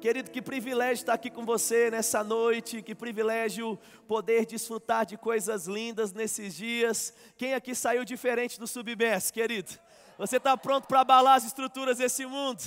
[0.00, 3.78] Querido, que privilégio estar aqui com você nessa noite, que privilégio
[4.08, 7.12] poder desfrutar de coisas lindas nesses dias.
[7.36, 9.70] Quem aqui saiu diferente do submers, querido?
[10.16, 12.62] Você está pronto para abalar as estruturas desse mundo?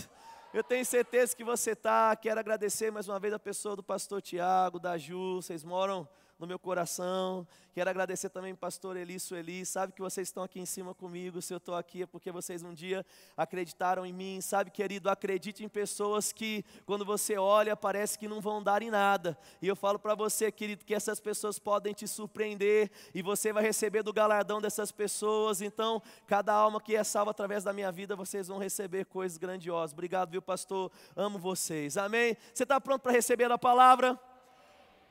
[0.54, 2.16] Eu tenho certeza que você está.
[2.16, 6.08] Quero agradecer mais uma vez a pessoa do pastor Tiago, da Ju, vocês moram
[6.40, 7.48] no meu coração.
[7.74, 9.18] Quero agradecer também pastor Eli.
[9.66, 11.42] Sabe que vocês estão aqui em cima comigo.
[11.42, 13.04] Se eu estou aqui é porque vocês um dia
[13.36, 14.42] acreditaram em mim.
[14.42, 18.92] Sabe, querido, acredite em pessoas que, quando você olha, parece que não vão dar em
[18.92, 19.36] nada.
[19.60, 23.64] E eu falo para você, querido, que essas pessoas podem te surpreender e você vai
[23.64, 25.62] receber do galardão dessas pessoas.
[25.62, 29.94] Então, cada alma que é salva através da minha vida, vocês vão receber coisas grandiosas.
[29.94, 30.92] Obrigado, viu, pastor?
[31.16, 31.98] Amo vocês.
[31.98, 32.38] Amém?
[32.54, 34.20] Você está pronto para receber a palavra?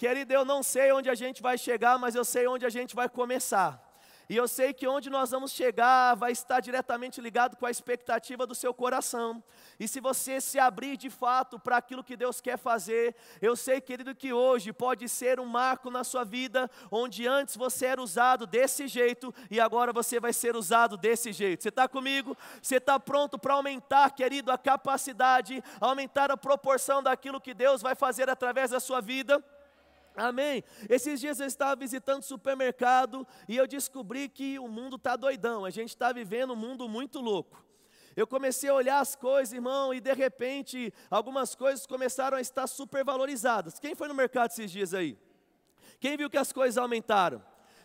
[0.02, 2.92] Querido, eu não sei onde a gente vai chegar, mas eu sei onde a gente
[2.92, 3.80] vai começar.
[4.28, 8.44] E eu sei que onde nós vamos chegar vai estar diretamente ligado com a expectativa
[8.44, 9.40] do seu coração.
[9.78, 13.80] E se você se abrir de fato para aquilo que Deus quer fazer, eu sei,
[13.80, 18.44] querido, que hoje pode ser um marco na sua vida, onde antes você era usado
[18.44, 21.62] desse jeito e agora você vai ser usado desse jeito.
[21.62, 22.36] Você está comigo?
[22.60, 27.94] Você está pronto para aumentar, querido, a capacidade, aumentar a proporção daquilo que Deus vai
[27.94, 29.40] fazer através da sua vida?
[30.16, 30.62] Amém.
[30.88, 35.64] Esses dias eu estava visitando supermercado e eu descobri que o mundo está doidão.
[35.64, 37.64] A gente está vivendo um mundo muito louco.
[38.14, 42.66] Eu comecei a olhar as coisas, irmão, e de repente algumas coisas começaram a estar
[42.66, 43.78] supervalorizadas.
[43.78, 45.18] Quem foi no mercado esses dias aí?
[45.98, 47.42] Quem viu que as coisas aumentaram?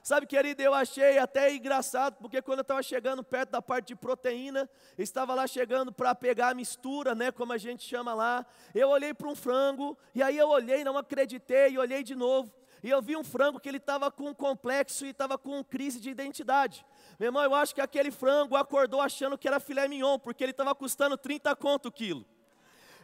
[0.08, 3.96] Sabe, querido, eu achei até engraçado, porque quando eu estava chegando perto da parte de
[3.98, 8.46] proteína, estava lá chegando para pegar a mistura, né, como a gente chama lá.
[8.74, 12.50] Eu olhei para um frango, e aí eu olhei, não acreditei, e olhei de novo.
[12.82, 16.00] E eu vi um frango que ele estava com um complexo e estava com crise
[16.00, 16.86] de identidade.
[17.20, 20.52] Meu irmão, eu acho que aquele frango acordou achando que era filé mignon, porque ele
[20.52, 22.26] estava custando 30 conto o quilo.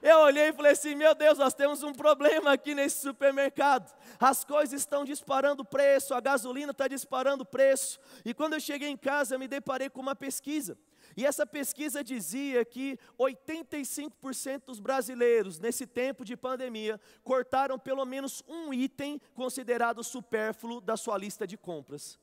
[0.03, 3.89] Eu olhei e falei assim: meu Deus, nós temos um problema aqui nesse supermercado.
[4.19, 8.01] As coisas estão disparando preço, a gasolina está disparando preço.
[8.25, 10.77] E quando eu cheguei em casa, eu me deparei com uma pesquisa.
[11.15, 18.43] E essa pesquisa dizia que 85% dos brasileiros, nesse tempo de pandemia, cortaram pelo menos
[18.45, 22.19] um item considerado supérfluo da sua lista de compras.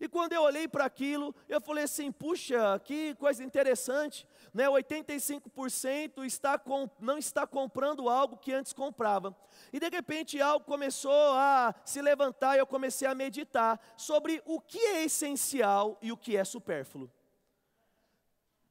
[0.00, 4.66] E quando eu olhei para aquilo, eu falei assim: puxa, que coisa interessante, né?
[4.66, 9.36] 85% está com, não está comprando algo que antes comprava.
[9.70, 14.58] E de repente algo começou a se levantar e eu comecei a meditar sobre o
[14.58, 17.10] que é essencial e o que é supérfluo.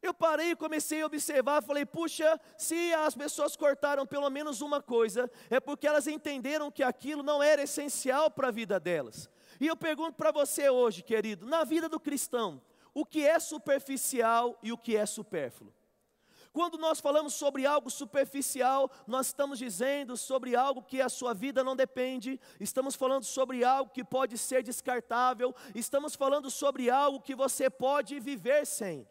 [0.01, 4.81] Eu parei e comecei a observar, falei, puxa, se as pessoas cortaram pelo menos uma
[4.81, 9.29] coisa, é porque elas entenderam que aquilo não era essencial para a vida delas.
[9.59, 12.61] E eu pergunto para você hoje, querido, na vida do cristão,
[12.93, 15.73] o que é superficial e o que é supérfluo?
[16.51, 21.63] Quando nós falamos sobre algo superficial, nós estamos dizendo sobre algo que a sua vida
[21.63, 27.35] não depende, estamos falando sobre algo que pode ser descartável, estamos falando sobre algo que
[27.35, 29.07] você pode viver sem.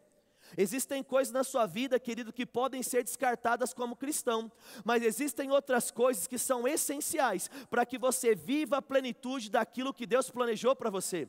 [0.57, 4.51] Existem coisas na sua vida, querido, que podem ser descartadas como cristão,
[4.83, 10.05] mas existem outras coisas que são essenciais para que você viva a plenitude daquilo que
[10.05, 11.27] Deus planejou para você.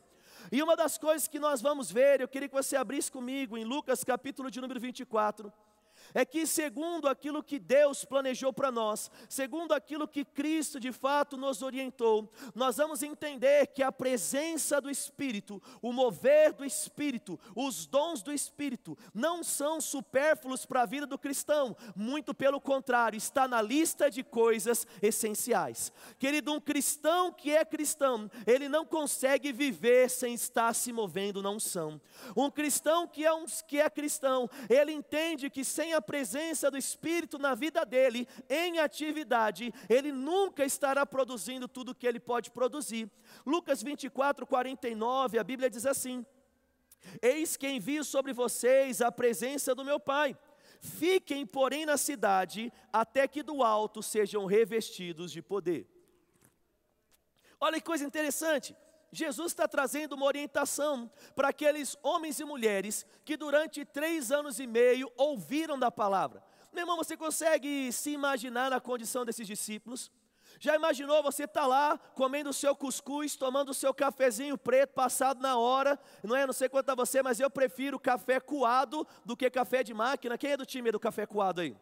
[0.50, 3.64] E uma das coisas que nós vamos ver, eu queria que você abrisse comigo em
[3.64, 5.52] Lucas capítulo de número 24
[6.14, 11.36] é que, segundo aquilo que Deus planejou para nós, segundo aquilo que Cristo de fato
[11.36, 17.86] nos orientou, nós vamos entender que a presença do Espírito, o mover do Espírito, os
[17.86, 23.46] dons do Espírito, não são supérfluos para a vida do cristão, muito pelo contrário, está
[23.46, 25.92] na lista de coisas essenciais.
[26.18, 31.50] Querido, um cristão que é cristão, ele não consegue viver sem estar se movendo na
[31.50, 32.00] unção.
[32.36, 36.70] Um cristão que é, um, que é cristão, ele entende que sem a a presença
[36.70, 42.18] do Espírito na vida dele, em atividade, ele nunca estará produzindo tudo o que ele
[42.18, 43.08] pode produzir.
[43.46, 46.26] Lucas 24, 49, a Bíblia diz assim:
[47.22, 50.36] Eis que envio sobre vocês a presença do meu Pai.
[50.80, 55.86] Fiquem, porém, na cidade, até que do alto sejam revestidos de poder.
[57.60, 58.74] Olha que coisa interessante.
[59.12, 64.66] Jesus está trazendo uma orientação para aqueles homens e mulheres que durante três anos e
[64.66, 66.42] meio ouviram da palavra.
[66.72, 70.10] Meu irmão, você consegue se imaginar na condição desses discípulos?
[70.58, 74.92] Já imaginou você estar tá lá comendo o seu cuscuz, tomando o seu cafezinho preto
[74.92, 75.98] passado na hora?
[76.22, 79.82] Não é, não sei quanto a você, mas eu prefiro café coado do que café
[79.82, 80.38] de máquina.
[80.38, 81.76] Quem é do time do café coado aí?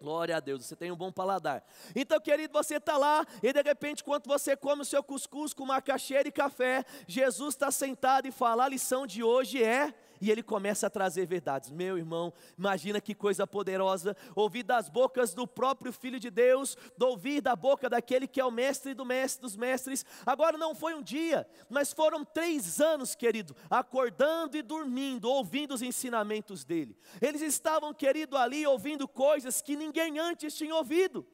[0.00, 1.64] Glória a Deus, você tem um bom paladar.
[1.94, 5.66] Então, querido, você está lá e de repente, quando você come o seu cuscuz com
[5.66, 10.42] macaxeira e café, Jesus está sentado e fala: a lição de hoje é e ele
[10.42, 11.70] começa a trazer verdades.
[11.70, 17.40] Meu irmão, imagina que coisa poderosa ouvir das bocas do próprio Filho de Deus, ouvir
[17.40, 20.04] da boca daquele que é o mestre do mestre dos mestres.
[20.24, 25.82] Agora não foi um dia, mas foram três anos, querido, acordando e dormindo, ouvindo os
[25.82, 26.96] ensinamentos dele.
[27.20, 31.26] Eles estavam, querido, ali ouvindo coisas que ninguém antes tinha ouvido.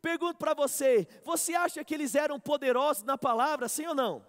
[0.00, 4.24] Pergunto para você: você acha que eles eram poderosos na palavra, sim ou não?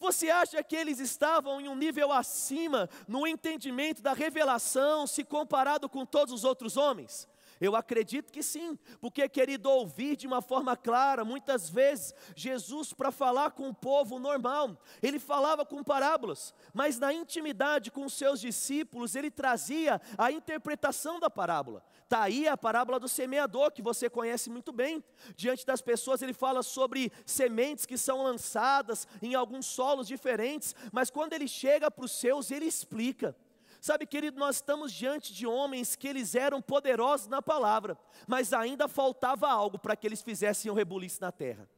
[0.00, 5.90] Você acha que eles estavam em um nível acima no entendimento da revelação, se comparado
[5.90, 7.28] com todos os outros homens?
[7.60, 13.12] Eu acredito que sim, porque, querido, ouvir de uma forma clara, muitas vezes, Jesus, para
[13.12, 18.40] falar com o povo normal, ele falava com parábolas, mas na intimidade com os seus
[18.40, 21.84] discípulos, ele trazia a interpretação da parábola.
[22.04, 25.04] Está aí a parábola do semeador, que você conhece muito bem.
[25.36, 31.10] Diante das pessoas, ele fala sobre sementes que são lançadas em alguns solos diferentes, mas
[31.10, 33.36] quando ele chega para os seus, ele explica.
[33.80, 37.96] Sabe, querido, nós estamos diante de homens que eles eram poderosos na palavra,
[38.26, 41.68] mas ainda faltava algo para que eles fizessem o um rebuliço na terra.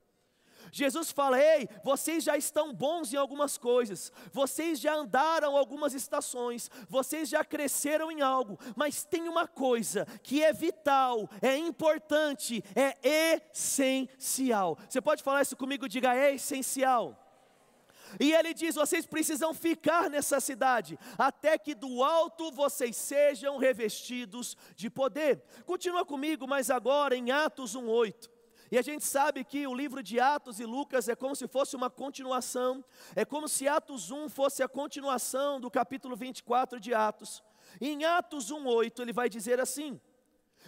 [0.70, 6.70] Jesus fala: Ei, vocês já estão bons em algumas coisas, vocês já andaram algumas estações,
[6.88, 12.96] vocês já cresceram em algo, mas tem uma coisa que é vital, é importante, é
[13.52, 14.78] essencial.
[14.88, 15.88] Você pode falar isso comigo?
[15.88, 17.21] Diga: é essencial.
[18.18, 24.56] E ele diz: vocês precisam ficar nessa cidade, até que do alto vocês sejam revestidos
[24.74, 25.42] de poder.
[25.64, 28.30] Continua comigo, mas agora em Atos 1,8.
[28.70, 31.76] E a gente sabe que o livro de Atos e Lucas é como se fosse
[31.76, 32.82] uma continuação,
[33.14, 37.42] é como se Atos 1 fosse a continuação do capítulo 24 de Atos.
[37.78, 40.00] E em Atos 1,8 ele vai dizer assim: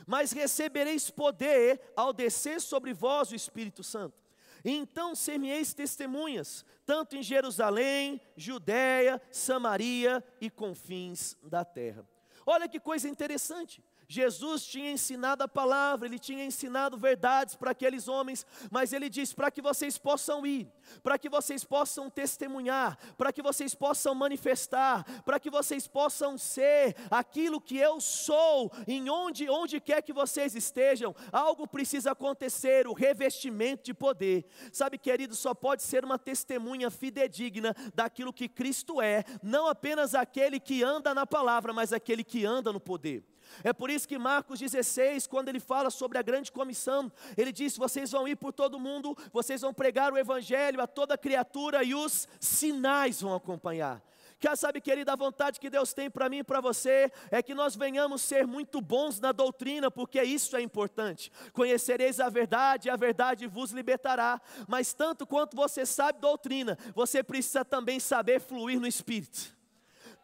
[0.07, 4.24] Mas recebereis poder ao descer sobre vós o Espírito Santo
[4.65, 12.09] então ser-me-eis testemunhas, tanto em Jerusalém, Judéia, Samaria e confins da terra.
[12.47, 13.83] Olha que coisa interessante.
[14.09, 19.33] Jesus tinha ensinado a palavra, ele tinha ensinado verdades para aqueles homens, mas ele diz:
[19.33, 20.69] para que vocês possam ir,
[21.03, 26.97] para que vocês possam testemunhar, para que vocês possam manifestar, para que vocês possam ser
[27.11, 32.93] aquilo que eu sou, em onde, onde quer que vocês estejam, algo precisa acontecer, o
[32.93, 34.45] revestimento de poder.
[34.73, 40.61] Sabe, querido, só pode ser uma testemunha fidedigna daquilo que Cristo é, não apenas aquele
[40.61, 43.34] que anda na palavra, mas aquele que anda no poder.
[43.63, 47.77] É por isso que Marcos 16, quando ele fala sobre a grande comissão, ele diz:
[47.77, 51.95] vocês vão ir por todo mundo, vocês vão pregar o evangelho a toda criatura e
[51.95, 54.03] os sinais vão acompanhar.
[54.45, 57.55] Quer sabe, querida, a vontade que Deus tem para mim e para você é que
[57.55, 61.33] nós venhamos ser muito bons na doutrina, porque isso é importante.
[61.55, 64.39] Conhecereis a verdade, e a verdade vos libertará.
[64.69, 69.54] Mas tanto quanto você sabe doutrina, você precisa também saber fluir no espírito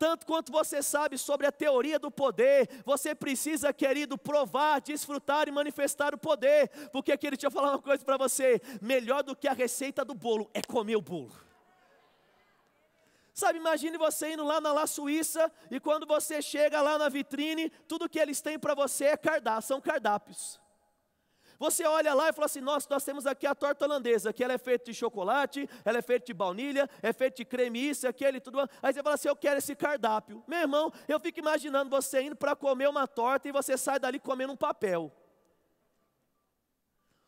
[0.01, 5.51] tanto quanto você sabe sobre a teoria do poder, você precisa, querido, provar, desfrutar e
[5.51, 9.47] manifestar o poder, porque aqui ele tinha falado uma coisa para você: melhor do que
[9.47, 11.31] a receita do bolo é comer o bolo.
[13.35, 17.69] Sabe, imagine você indo lá na La Suíça e quando você chega lá na vitrine,
[17.87, 20.59] tudo que eles têm para você é cardápio, são cardápios.
[21.61, 24.55] Você olha lá e fala assim: nossa, nós temos aqui a torta holandesa, que ela
[24.55, 28.41] é feita de chocolate, ela é feita de baunilha, é feita de creme, isso, aquele
[28.41, 28.61] tudo.
[28.83, 30.43] Aí você fala assim: eu quero esse cardápio.
[30.49, 34.19] Meu irmão, eu fico imaginando você indo para comer uma torta e você sai dali
[34.19, 35.13] comendo um papel.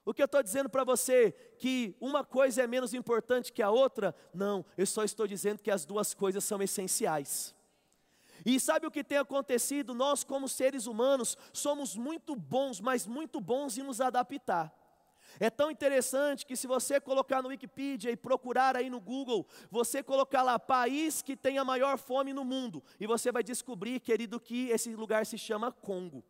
[0.02, 3.70] O que eu estou dizendo para você que uma coisa é menos importante que a
[3.70, 4.15] outra?
[4.32, 7.55] Não, eu só estou dizendo que as duas coisas são essenciais.
[8.44, 9.94] E sabe o que tem acontecido?
[9.94, 14.72] Nós, como seres humanos, somos muito bons, mas muito bons em nos adaptar.
[15.41, 20.03] É tão interessante que se você colocar no Wikipedia e procurar aí no Google, você
[20.03, 24.39] colocar lá país que tem a maior fome no mundo, e você vai descobrir, querido,
[24.39, 26.25] que esse lugar se chama Congo.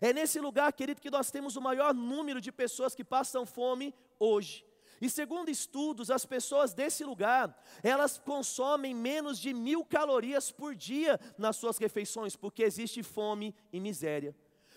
[0.00, 3.94] É nesse lugar, querido, que nós temos o maior número de pessoas que passam fome
[4.18, 4.64] hoje.
[5.02, 11.18] E segundo estudos, as pessoas desse lugar, elas consomem menos de mil calorias por dia
[11.36, 14.32] nas suas refeições, porque existe fome e miséria.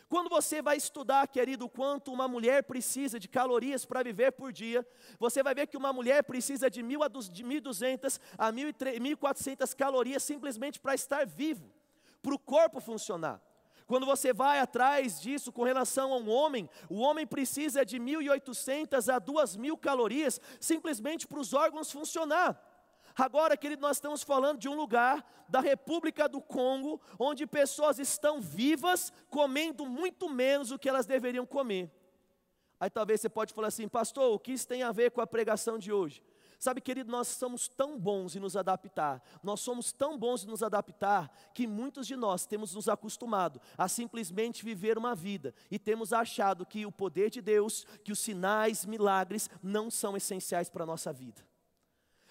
[0.09, 4.83] Quando você vai estudar, querido, quanto uma mulher precisa de calorias para viver por dia,
[5.19, 11.23] você vai ver que uma mulher precisa de 1.200 a 1.400 calorias simplesmente para estar
[11.27, 11.71] vivo,
[12.23, 13.39] para o corpo funcionar.
[13.87, 19.13] Quando você vai atrás disso com relação a um homem, o homem precisa de 1.800
[19.13, 22.59] a 2.000 calorias simplesmente para os órgãos funcionar.
[23.15, 28.41] Agora, querido, nós estamos falando de um lugar da República do Congo, onde pessoas estão
[28.41, 31.89] vivas comendo muito menos do que elas deveriam comer.
[32.79, 35.27] Aí talvez você pode falar assim, pastor, o que isso tem a ver com a
[35.27, 36.21] pregação de hoje?
[36.59, 40.63] Sabe, querido, nós somos tão bons em nos adaptar, nós somos tão bons em nos
[40.63, 46.13] adaptar, que muitos de nós temos nos acostumado a simplesmente viver uma vida e temos
[46.13, 50.87] achado que o poder de Deus, que os sinais, milagres não são essenciais para a
[50.87, 51.54] nossa vida.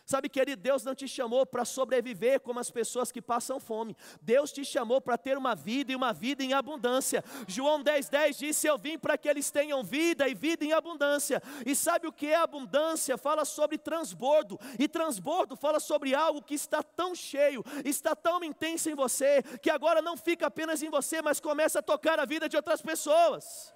[0.06, 3.96] Sabe, querido, Deus não te chamou para sobreviver como as pessoas que passam fome.
[4.20, 7.24] Deus te chamou para ter uma vida e uma vida em abundância.
[7.48, 11.42] João 10,10 10 disse: Eu vim para que eles tenham vida e vida em abundância.
[11.64, 13.16] E sabe o que é abundância?
[13.16, 14.60] Fala sobre transbordo.
[14.78, 19.70] E transbordo fala sobre algo que está tão cheio, está tão intenso em você, que
[19.70, 23.72] agora não fica apenas em você, mas começa a tocar a vida de outras pessoas.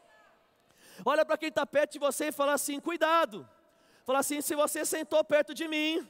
[1.04, 3.48] Olha para quem está perto de você e fala assim: Cuidado.
[4.04, 6.06] Fala assim: se você sentou perto de mim,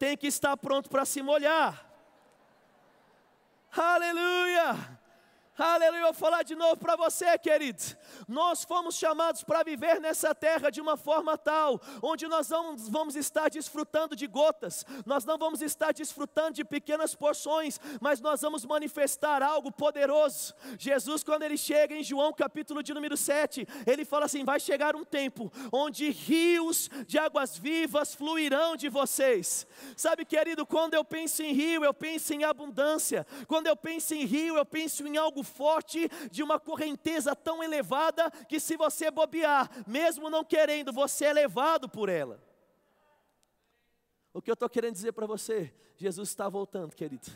[0.00, 1.86] tem que estar pronto para se molhar.
[3.70, 4.98] Aleluia!
[5.62, 7.82] Aleluia, vou falar de novo para você, querido.
[8.26, 13.14] Nós fomos chamados para viver nessa terra de uma forma tal, onde nós não vamos
[13.14, 18.64] estar desfrutando de gotas, nós não vamos estar desfrutando de pequenas porções, mas nós vamos
[18.64, 20.54] manifestar algo poderoso.
[20.78, 24.96] Jesus, quando ele chega em João capítulo de número 7, ele fala assim: vai chegar
[24.96, 29.66] um tempo onde rios de águas vivas fluirão de vocês.
[29.94, 34.24] Sabe, querido, quando eu penso em rio, eu penso em abundância, quando eu penso em
[34.24, 39.68] rio, eu penso em algo forte, de uma correnteza tão elevada, que se você bobear,
[39.86, 42.42] mesmo não querendo, você é levado por ela.
[44.32, 45.74] O que eu estou querendo dizer para você?
[45.96, 47.30] Jesus está voltando, querido.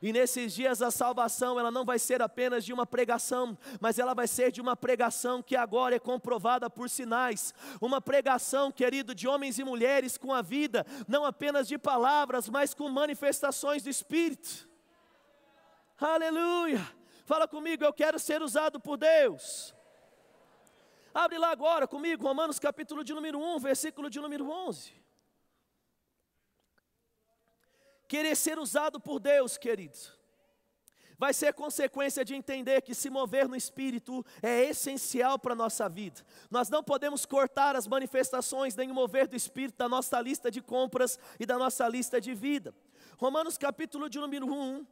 [0.00, 4.14] E nesses dias a salvação, ela não vai ser apenas de uma pregação, mas ela
[4.14, 7.54] vai ser de uma pregação que agora é comprovada por sinais.
[7.80, 12.74] Uma pregação, querido, de homens e mulheres com a vida, não apenas de palavras, mas
[12.74, 14.68] com manifestações do Espírito.
[15.98, 16.86] Aleluia!
[17.26, 19.74] Fala comigo, eu quero ser usado por Deus.
[21.12, 24.92] Abre lá agora comigo, Romanos capítulo de número 1, versículo de número 11.
[28.06, 30.16] Querer ser usado por Deus, queridos,
[31.18, 35.88] vai ser consequência de entender que se mover no Espírito é essencial para a nossa
[35.88, 36.24] vida.
[36.48, 41.18] Nós não podemos cortar as manifestações nem mover do Espírito da nossa lista de compras
[41.40, 42.72] e da nossa lista de vida.
[43.18, 44.86] Romanos capítulo de número 1,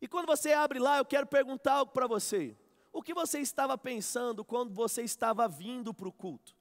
[0.00, 2.56] e quando você abre lá, eu quero perguntar algo para você.
[2.92, 6.54] O que você estava pensando quando você estava vindo para o culto?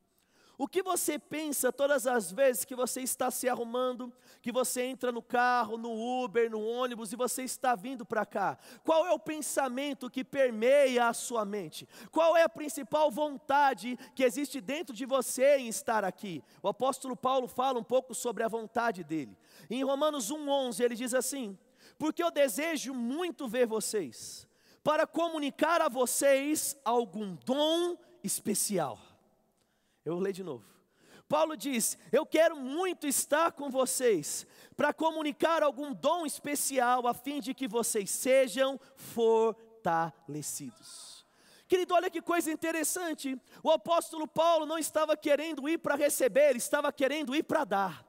[0.62, 5.10] O que você pensa todas as vezes que você está se arrumando, que você entra
[5.10, 8.58] no carro, no Uber, no ônibus e você está vindo para cá?
[8.84, 11.88] Qual é o pensamento que permeia a sua mente?
[12.12, 16.44] Qual é a principal vontade que existe dentro de você em estar aqui?
[16.62, 19.38] O apóstolo Paulo fala um pouco sobre a vontade dele.
[19.70, 21.58] Em Romanos 1:11 ele diz assim:
[22.00, 24.48] porque eu desejo muito ver vocês,
[24.82, 28.98] para comunicar a vocês algum dom especial.
[30.06, 30.64] Eu vou ler de novo.
[31.28, 37.40] Paulo diz: Eu quero muito estar com vocês, para comunicar algum dom especial, a fim
[37.42, 41.28] de que vocês sejam fortalecidos.
[41.68, 43.40] Querido, olha que coisa interessante.
[43.62, 48.09] O apóstolo Paulo não estava querendo ir para receber, estava querendo ir para dar.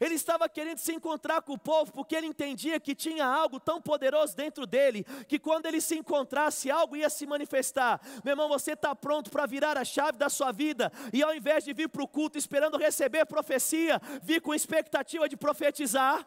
[0.00, 3.80] Ele estava querendo se encontrar com o povo porque ele entendia que tinha algo tão
[3.80, 8.00] poderoso dentro dele, que quando ele se encontrasse, algo ia se manifestar.
[8.24, 11.64] Meu irmão, você está pronto para virar a chave da sua vida e ao invés
[11.64, 16.26] de vir para o culto esperando receber profecia, vir com expectativa de profetizar?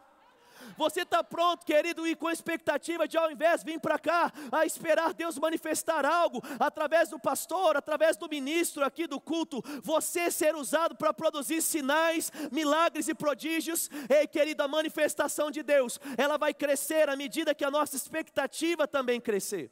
[0.77, 5.13] Você está pronto, querido, e com expectativa de ao invés vir para cá, a esperar
[5.13, 10.95] Deus manifestar algo através do pastor, através do ministro aqui do culto, você ser usado
[10.95, 13.89] para produzir sinais, milagres e prodígios.
[14.09, 18.87] Ei, querido, a manifestação de Deus, ela vai crescer à medida que a nossa expectativa
[18.87, 19.71] também crescer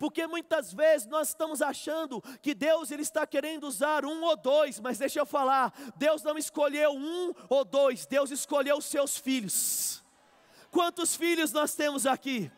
[0.00, 4.80] porque muitas vezes nós estamos achando que Deus ele está querendo usar um ou dois,
[4.80, 10.02] mas deixa eu falar, Deus não escolheu um ou dois, Deus escolheu os seus filhos.
[10.70, 12.50] Quantos filhos nós temos aqui?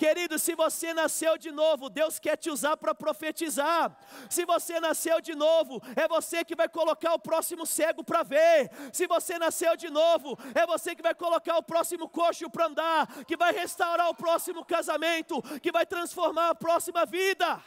[0.00, 3.94] Querido, se você nasceu de novo, Deus quer te usar para profetizar.
[4.30, 8.70] Se você nasceu de novo, é você que vai colocar o próximo cego para ver.
[8.94, 13.24] Se você nasceu de novo, é você que vai colocar o próximo coxo para andar,
[13.26, 17.62] que vai restaurar o próximo casamento, que vai transformar a próxima vida.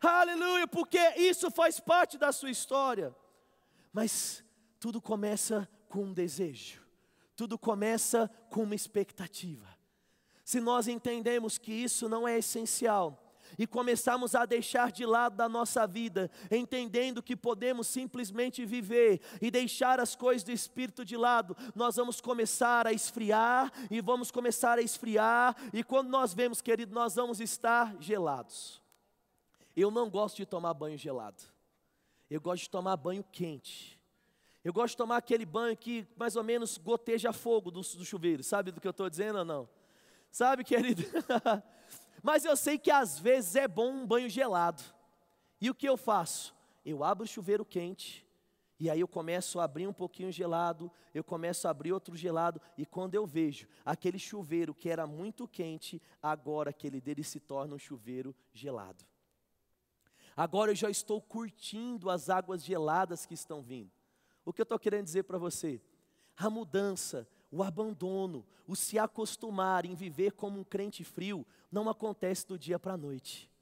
[0.00, 3.14] Aleluia, porque isso faz parte da sua história.
[3.92, 4.42] Mas
[4.80, 6.87] tudo começa com um desejo.
[7.38, 9.64] Tudo começa com uma expectativa.
[10.44, 13.24] Se nós entendemos que isso não é essencial,
[13.56, 19.52] e começarmos a deixar de lado da nossa vida, entendendo que podemos simplesmente viver e
[19.52, 24.76] deixar as coisas do Espírito de lado, nós vamos começar a esfriar e vamos começar
[24.76, 28.82] a esfriar, e quando nós vemos, querido, nós vamos estar gelados.
[29.76, 31.40] Eu não gosto de tomar banho gelado,
[32.28, 33.97] eu gosto de tomar banho quente.
[34.68, 38.42] Eu gosto de tomar aquele banho que mais ou menos goteja fogo do, do chuveiro.
[38.42, 39.66] Sabe do que eu estou dizendo ou não?
[40.30, 41.04] Sabe, querido?
[42.22, 44.82] Mas eu sei que às vezes é bom um banho gelado.
[45.58, 46.54] E o que eu faço?
[46.84, 48.26] Eu abro o chuveiro quente,
[48.78, 52.60] e aí eu começo a abrir um pouquinho gelado, eu começo a abrir outro gelado,
[52.76, 57.74] e quando eu vejo aquele chuveiro que era muito quente, agora aquele dele se torna
[57.74, 59.02] um chuveiro gelado.
[60.36, 63.96] Agora eu já estou curtindo as águas geladas que estão vindo.
[64.48, 65.78] O que eu estou querendo dizer para você?
[66.34, 72.46] A mudança, o abandono, o se acostumar em viver como um crente frio, não acontece
[72.46, 73.52] do dia para a noite.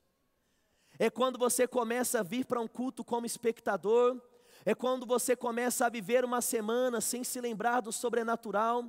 [0.97, 4.23] É quando você começa a vir para um culto como espectador,
[4.64, 8.85] é quando você começa a viver uma semana sem se lembrar do sobrenatural,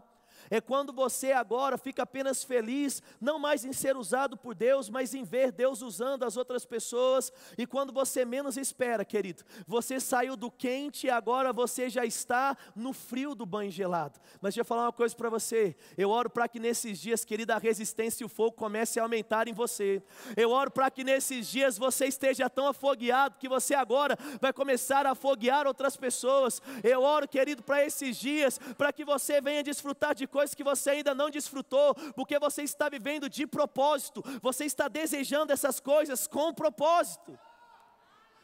[0.49, 5.13] é quando você agora fica apenas feliz, não mais em ser usado por Deus, mas
[5.13, 10.35] em ver Deus usando as outras pessoas, e quando você menos espera, querido, você saiu
[10.35, 14.19] do quente e agora você já está no frio do banho gelado.
[14.41, 17.55] Mas deixa eu falar uma coisa para você, eu oro para que nesses dias, querida,
[17.55, 20.01] a resistência e o fogo comece a aumentar em você.
[20.35, 25.05] Eu oro para que nesses dias você esteja tão afogueado que você agora vai começar
[25.05, 26.61] a afoguear outras pessoas.
[26.83, 30.91] Eu oro, querido, para esses dias, para que você venha desfrutar de coisas que você
[30.91, 36.53] ainda não desfrutou, porque você está vivendo de propósito, você está desejando essas coisas com
[36.53, 37.35] propósito.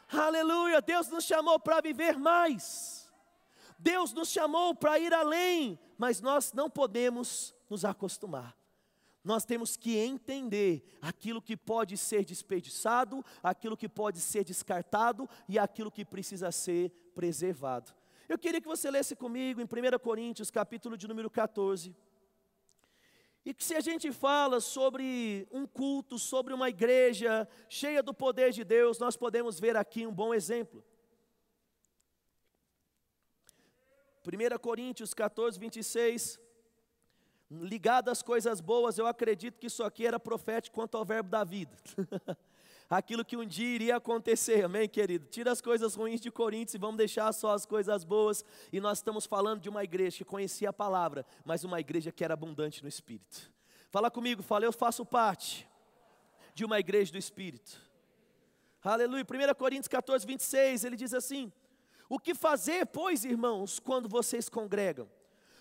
[0.08, 3.08] Aleluia, Deus nos chamou para viver mais,
[3.78, 8.56] Deus nos chamou para ir além, mas nós não podemos nos acostumar.
[9.22, 15.60] Nós temos que entender aquilo que pode ser desperdiçado, aquilo que pode ser descartado e
[15.60, 17.94] aquilo que precisa ser preservado.
[18.26, 21.94] Eu queria que você lesse comigo em 1 Coríntios, capítulo de número 14.
[23.44, 28.50] E que se a gente fala sobre um culto, sobre uma igreja cheia do poder
[28.52, 30.82] de Deus, nós podemos ver aqui um bom exemplo.
[34.26, 36.40] 1 Coríntios 14, 26.
[37.50, 41.44] Ligado às coisas boas, eu acredito que isso aqui era profético quanto ao verbo da
[41.44, 41.76] vida.
[42.88, 45.26] aquilo que um dia iria acontecer, amém, querido?
[45.26, 48.44] Tira as coisas ruins de Coríntios e vamos deixar só as coisas boas.
[48.72, 52.24] E nós estamos falando de uma igreja que conhecia a palavra, mas uma igreja que
[52.24, 53.52] era abundante no espírito.
[53.90, 55.68] Fala comigo, fala, eu faço parte
[56.54, 57.80] de uma igreja do espírito.
[58.82, 59.24] Aleluia.
[59.24, 61.52] 1 Coríntios 14, 26, ele diz assim:
[62.08, 65.08] O que fazer, pois, irmãos, quando vocês congregam?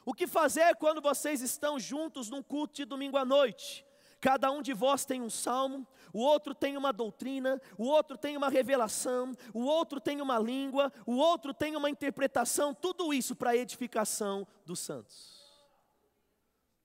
[0.06, 3.86] O que fazer quando vocês estão juntos num culto de domingo à noite?
[4.20, 8.38] Cada um de vós tem um salmo, o outro tem uma doutrina, o outro tem
[8.38, 13.50] uma revelação, o outro tem uma língua, o outro tem uma interpretação, tudo isso para
[13.50, 15.44] a edificação dos santos.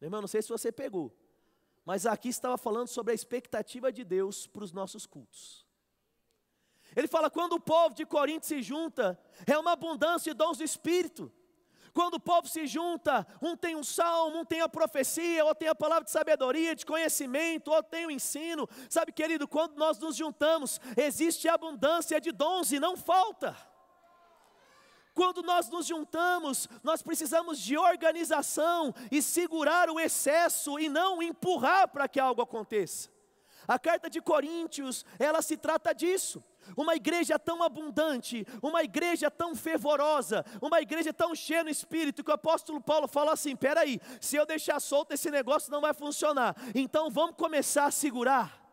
[0.01, 1.15] Meu irmão, não sei se você pegou,
[1.85, 5.67] mas aqui estava falando sobre a expectativa de Deus para os nossos cultos.
[6.97, 10.65] Ele fala: quando o povo de Corinto se junta, é uma abundância de dons do
[10.65, 11.31] Espírito.
[11.99, 15.67] Quando o povo se junta, um tem um salmo, um tem a profecia, ou tem
[15.67, 18.69] a palavra de sabedoria, de conhecimento, ou tem o ensino.
[18.89, 23.57] Sabe, querido, quando nós nos juntamos, existe abundância de dons e não falta.
[25.13, 31.89] Quando nós nos juntamos, nós precisamos de organização e segurar o excesso e não empurrar
[31.89, 33.11] para que algo aconteça.
[33.69, 36.43] A carta de Coríntios, ela se trata disso
[36.77, 42.31] uma igreja tão abundante, uma igreja tão fervorosa, uma igreja tão cheia no espírito, que
[42.31, 46.57] o apóstolo Paulo fala assim: peraí, se eu deixar solto esse negócio não vai funcionar,
[46.75, 48.67] então vamos começar a segurar.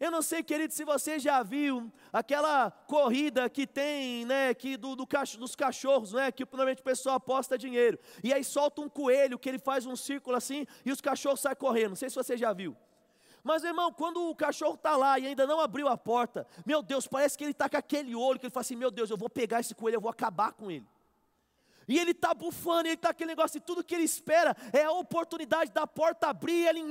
[0.00, 4.94] Eu não sei, querido, se você já viu aquela corrida que tem, né, que do,
[4.94, 5.04] do
[5.36, 9.48] dos cachorros, né, que normalmente o pessoal aposta dinheiro, e aí solta um coelho que
[9.48, 11.90] ele faz um círculo assim e os cachorros saem correndo.
[11.90, 12.76] Não sei se você já viu.
[13.42, 17.06] Mas, irmão, quando o cachorro está lá e ainda não abriu a porta, meu Deus,
[17.06, 19.30] parece que ele está com aquele olho que ele fala assim: meu Deus, eu vou
[19.30, 20.86] pegar esse coelho, eu vou acabar com ele.
[21.88, 24.92] E ele está bufando, ele está aquele negócio, e tudo que ele espera é a
[24.92, 26.82] oportunidade da porta abrir e ele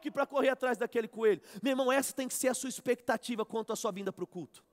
[0.00, 1.42] que para correr atrás daquele coelho.
[1.62, 4.26] Meu irmão, essa tem que ser a sua expectativa quanto à sua vinda para o
[4.26, 4.64] culto.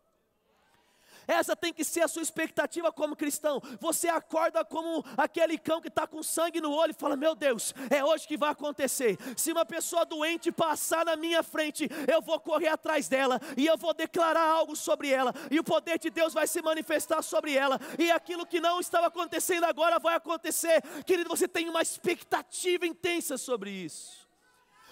[1.27, 3.61] Essa tem que ser a sua expectativa como cristão.
[3.79, 7.73] Você acorda como aquele cão que está com sangue no olho e fala: Meu Deus,
[7.89, 9.17] é hoje que vai acontecer.
[9.37, 13.77] Se uma pessoa doente passar na minha frente, eu vou correr atrás dela e eu
[13.77, 17.79] vou declarar algo sobre ela, e o poder de Deus vai se manifestar sobre ela,
[17.97, 20.81] e aquilo que não estava acontecendo agora vai acontecer.
[21.05, 24.22] Querido, você tem uma expectativa intensa sobre isso.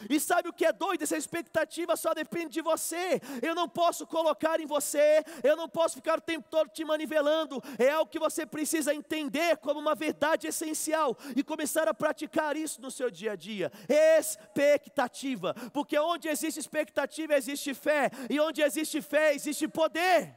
[0.09, 1.03] E sabe o que é doido?
[1.03, 3.21] Essa expectativa só depende de você.
[3.41, 7.61] Eu não posso colocar em você, eu não posso ficar o tempo todo te manivelando.
[7.77, 12.81] É algo que você precisa entender como uma verdade essencial e começar a praticar isso
[12.81, 13.71] no seu dia a dia.
[13.87, 20.35] Expectativa, porque onde existe expectativa existe fé, e onde existe fé existe poder.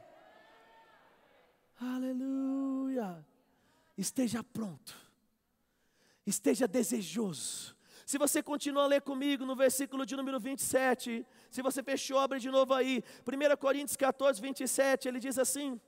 [1.79, 3.25] Aleluia.
[3.97, 4.95] Esteja pronto.
[6.25, 7.74] Esteja desejoso.
[8.05, 12.39] Se você continua a ler comigo no versículo de número 27, se você fechou, abre
[12.39, 13.03] de novo aí.
[13.25, 15.81] 1 Coríntios 14, 27, ele diz assim: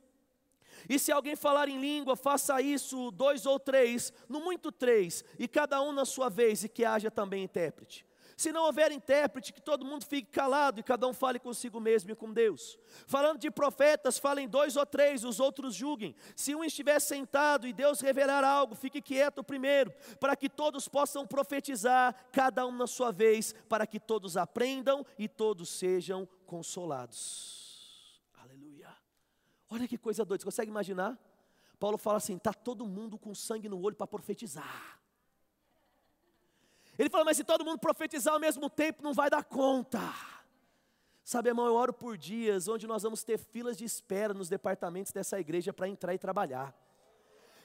[0.89, 5.47] E se alguém falar em língua, faça isso dois ou três, no muito três, e
[5.47, 8.07] cada um na sua vez, e que haja também intérprete.
[8.38, 12.12] Se não houver intérprete, que todo mundo fique calado e cada um fale consigo mesmo
[12.12, 12.78] e com Deus.
[13.08, 16.15] Falando de profetas, falem dois ou três, os outros julguem.
[16.36, 21.26] Se um estiver sentado e Deus revelar algo, fique quieto primeiro, para que todos possam
[21.26, 28.21] profetizar, cada um na sua vez, para que todos aprendam e todos sejam consolados.
[28.36, 28.95] Aleluia.
[29.67, 31.17] Olha que coisa doida, você consegue imaginar?
[31.80, 34.96] Paulo fala assim: está todo mundo com sangue no olho para profetizar.
[36.97, 40.01] Ele fala, mas se todo mundo profetizar ao mesmo tempo, não vai dar conta.
[41.23, 45.12] Sabe, irmão, eu oro por dias onde nós vamos ter filas de espera nos departamentos
[45.12, 46.73] dessa igreja para entrar e trabalhar.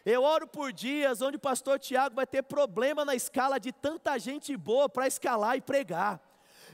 [0.04, 4.18] Eu oro por dias onde o pastor Tiago vai ter problema na escala de tanta
[4.18, 6.20] gente boa para escalar e pregar.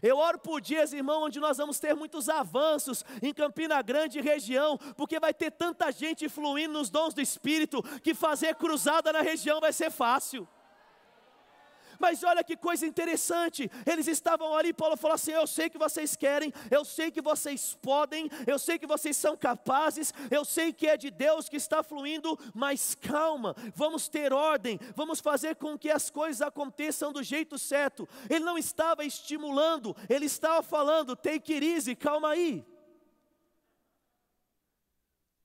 [0.00, 4.22] Eu oro por dias, irmão, onde nós vamos ter muitos avanços em Campina Grande e
[4.22, 9.20] região, porque vai ter tanta gente fluindo nos dons do Espírito que fazer cruzada na
[9.20, 10.48] região vai ser fácil.
[11.98, 16.14] Mas olha que coisa interessante, eles estavam ali, Paulo falou assim: Eu sei que vocês
[16.14, 20.86] querem, eu sei que vocês podem, eu sei que vocês são capazes, eu sei que
[20.86, 25.90] é de Deus que está fluindo, mas calma, vamos ter ordem, vamos fazer com que
[25.90, 28.08] as coisas aconteçam do jeito certo.
[28.30, 32.64] Ele não estava estimulando, ele estava falando: Take it easy, calma aí.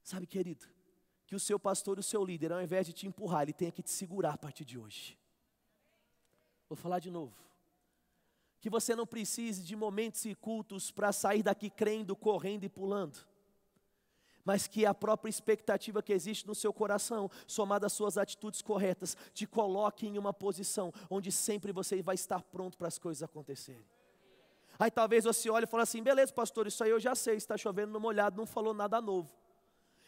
[0.04, 0.68] Sabe, querido,
[1.26, 3.82] que o seu pastor, o seu líder, ao invés de te empurrar, ele tenha que
[3.82, 5.18] te segurar a partir de hoje.
[6.74, 7.32] Vou falar de novo.
[8.60, 13.16] Que você não precise de momentos e cultos para sair daqui crendo, correndo e pulando.
[14.44, 19.16] Mas que a própria expectativa que existe no seu coração, somada às suas atitudes corretas,
[19.36, 23.86] te coloque em uma posição onde sempre você vai estar pronto para as coisas acontecerem.
[24.80, 27.56] Aí talvez você olhe e fale assim: beleza, pastor, isso aí eu já sei, está
[27.56, 29.32] chovendo no molhado, não falou nada novo.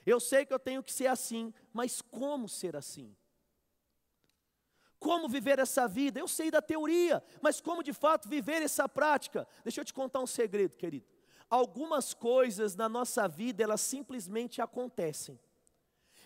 [0.04, 3.16] Eu sei que eu tenho que ser assim, mas como ser assim?
[5.00, 6.20] Como viver essa vida.
[6.20, 9.48] Eu sei da teoria, mas como de fato viver essa prática?
[9.64, 11.06] Deixa eu te contar um segredo, querido.
[11.50, 15.40] Algumas coisas na nossa vida, elas simplesmente acontecem.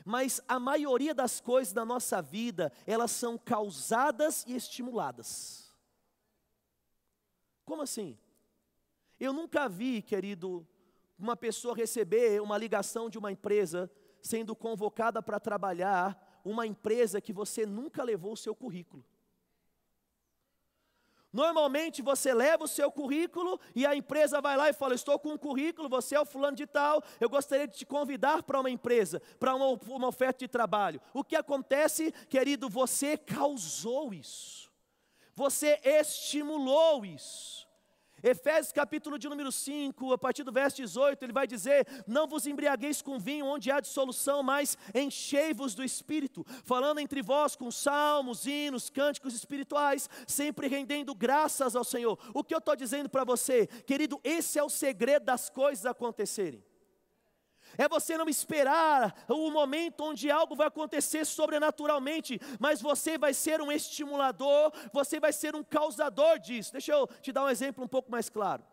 [0.05, 5.73] Mas a maioria das coisas da nossa vida, elas são causadas e estimuladas.
[7.65, 8.17] Como assim?
[9.19, 10.65] Eu nunca vi, querido,
[11.17, 16.17] uma pessoa receber uma ligação de uma empresa sendo convocada para trabalhar
[16.49, 19.03] uma empresa que você nunca levou o seu currículo.
[21.31, 25.33] Normalmente você leva o seu currículo e a empresa vai lá e fala: Estou com
[25.33, 28.69] um currículo, você é o fulano de tal, eu gostaria de te convidar para uma
[28.69, 30.99] empresa, para uma, uma oferta de trabalho.
[31.13, 32.67] O que acontece, querido?
[32.67, 34.71] Você causou isso,
[35.35, 37.68] você estimulou isso.
[38.23, 42.45] Efésios capítulo de número 5, a partir do verso 18, ele vai dizer: Não vos
[42.45, 48.45] embriagueis com vinho onde há dissolução, mas enchei-vos do Espírito, falando entre vós com salmos,
[48.45, 52.17] hinos, cânticos espirituais, sempre rendendo graças ao Senhor.
[52.33, 56.68] O que eu estou dizendo para você, querido, esse é o segredo das coisas acontecerem
[57.77, 63.61] é você não esperar o momento onde algo vai acontecer sobrenaturalmente, mas você vai ser
[63.61, 66.71] um estimulador, você vai ser um causador disso.
[66.71, 68.63] Deixa eu te dar um exemplo um pouco mais claro.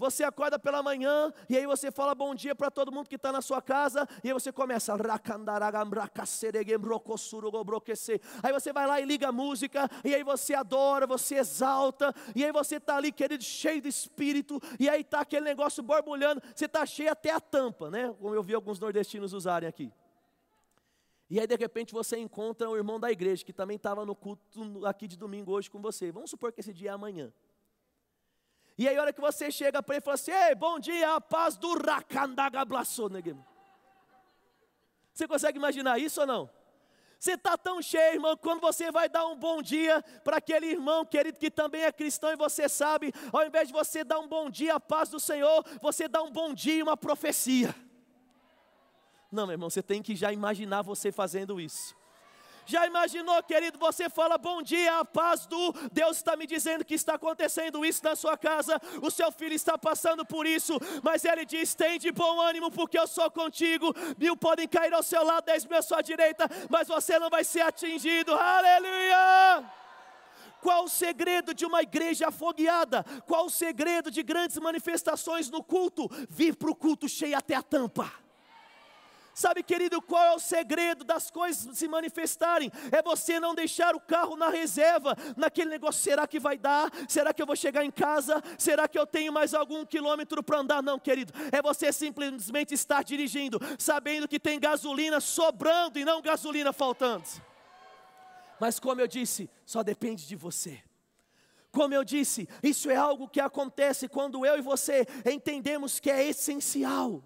[0.00, 3.30] Você acorda pela manhã e aí você fala bom dia para todo mundo que está
[3.30, 4.94] na sua casa, e aí você começa.
[8.42, 12.42] Aí você vai lá e liga a música, e aí você adora, você exalta, e
[12.42, 16.64] aí você está ali, querido, cheio de espírito, e aí está aquele negócio borbulhando, você
[16.64, 18.14] está cheio até a tampa, né?
[18.18, 19.92] Como eu vi alguns nordestinos usarem aqui.
[21.28, 24.86] E aí, de repente, você encontra um irmão da igreja que também estava no culto
[24.86, 26.10] aqui de domingo hoje com você.
[26.10, 27.30] Vamos supor que esse dia é amanhã.
[28.80, 31.14] E aí, a hora que você chega para ele e fala assim: Ei, bom dia,
[31.14, 33.38] a paz do Rakandagablassonegem.
[35.12, 36.50] Você consegue imaginar isso ou não?
[37.18, 41.04] Você está tão cheio, irmão, quando você vai dar um bom dia para aquele irmão
[41.04, 44.48] querido que também é cristão e você sabe, ao invés de você dar um bom
[44.48, 47.74] dia, a paz do Senhor, você dá um bom dia, uma profecia.
[49.30, 51.94] Não, meu irmão, você tem que já imaginar você fazendo isso.
[52.70, 53.80] Já imaginou, querido?
[53.80, 58.00] Você fala bom dia, a paz do Deus está me dizendo que está acontecendo isso
[58.04, 62.12] na sua casa, o seu filho está passando por isso, mas ele diz: tem de
[62.12, 63.92] bom ânimo, porque eu sou contigo.
[64.16, 67.42] Mil podem cair ao seu lado, dez mil à sua direita, mas você não vai
[67.42, 68.32] ser atingido.
[68.36, 69.68] Aleluia!
[70.62, 73.04] Qual o segredo de uma igreja afogueada?
[73.26, 76.08] Qual o segredo de grandes manifestações no culto?
[76.28, 78.29] Vir para o culto cheio até a tampa.
[79.34, 82.70] Sabe, querido, qual é o segredo das coisas se manifestarem?
[82.90, 86.90] É você não deixar o carro na reserva, naquele negócio: será que vai dar?
[87.08, 88.42] Será que eu vou chegar em casa?
[88.58, 90.82] Será que eu tenho mais algum quilômetro para andar?
[90.82, 96.72] Não, querido, é você simplesmente estar dirigindo, sabendo que tem gasolina sobrando e não gasolina
[96.72, 97.24] faltando.
[98.58, 100.82] Mas, como eu disse, só depende de você.
[101.72, 106.26] Como eu disse, isso é algo que acontece quando eu e você entendemos que é
[106.26, 107.22] essencial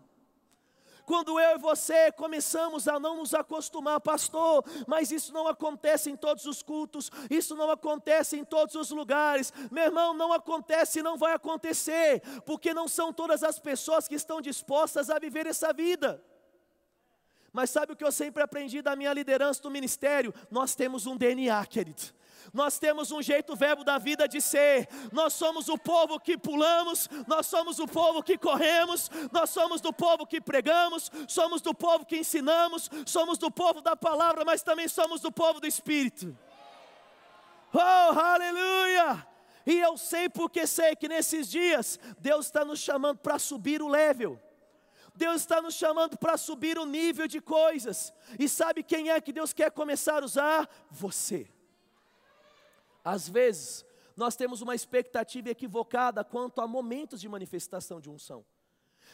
[1.05, 6.17] quando eu e você começamos a não nos acostumar, pastor, mas isso não acontece em
[6.17, 11.03] todos os cultos, isso não acontece em todos os lugares, meu irmão, não acontece e
[11.03, 15.73] não vai acontecer, porque não são todas as pessoas que estão dispostas a viver essa
[15.73, 16.23] vida.
[17.55, 20.35] Mas sabe o que eu sempre aprendi da minha liderança do ministério?
[20.51, 22.03] Nós temos um DNA, querido
[22.53, 24.88] nós temos um jeito verbo da vida de ser.
[25.12, 29.93] Nós somos o povo que pulamos, nós somos o povo que corremos, nós somos do
[29.93, 34.88] povo que pregamos, somos do povo que ensinamos, somos do povo da palavra, mas também
[34.88, 36.37] somos do povo do Espírito.
[37.73, 39.27] Oh, aleluia!
[39.67, 43.88] E eu sei porque sei que nesses dias Deus está nos chamando para subir o
[43.88, 44.38] level.
[45.14, 48.12] Deus está nos chamando para subir o nível de coisas.
[48.38, 50.68] E sabe quem é que Deus quer começar a usar?
[50.90, 51.46] Você.
[53.05, 53.85] Às vezes,
[54.16, 58.44] nós temos uma expectativa equivocada quanto a momentos de manifestação de unção.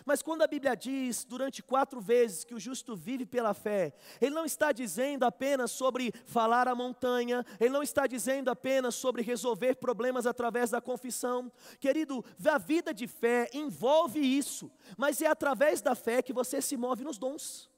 [0.04, 4.34] Mas quando a Bíblia diz durante quatro vezes que o justo vive pela fé, ele
[4.34, 9.76] não está dizendo apenas sobre falar a montanha, ele não está dizendo apenas sobre resolver
[9.76, 11.50] problemas através da confissão.
[11.78, 16.76] Querido, a vida de fé envolve isso, mas é através da fé que você se
[16.76, 17.69] move nos dons.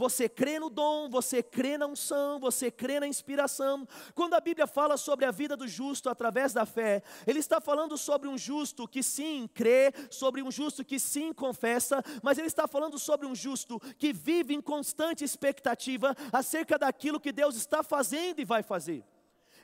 [0.00, 3.86] Você crê no dom, você crê na unção, você crê na inspiração.
[4.14, 7.98] Quando a Bíblia fala sobre a vida do justo através da fé, ele está falando
[7.98, 12.66] sobre um justo que sim crê, sobre um justo que sim confessa, mas ele está
[12.66, 18.40] falando sobre um justo que vive em constante expectativa acerca daquilo que Deus está fazendo
[18.40, 19.04] e vai fazer.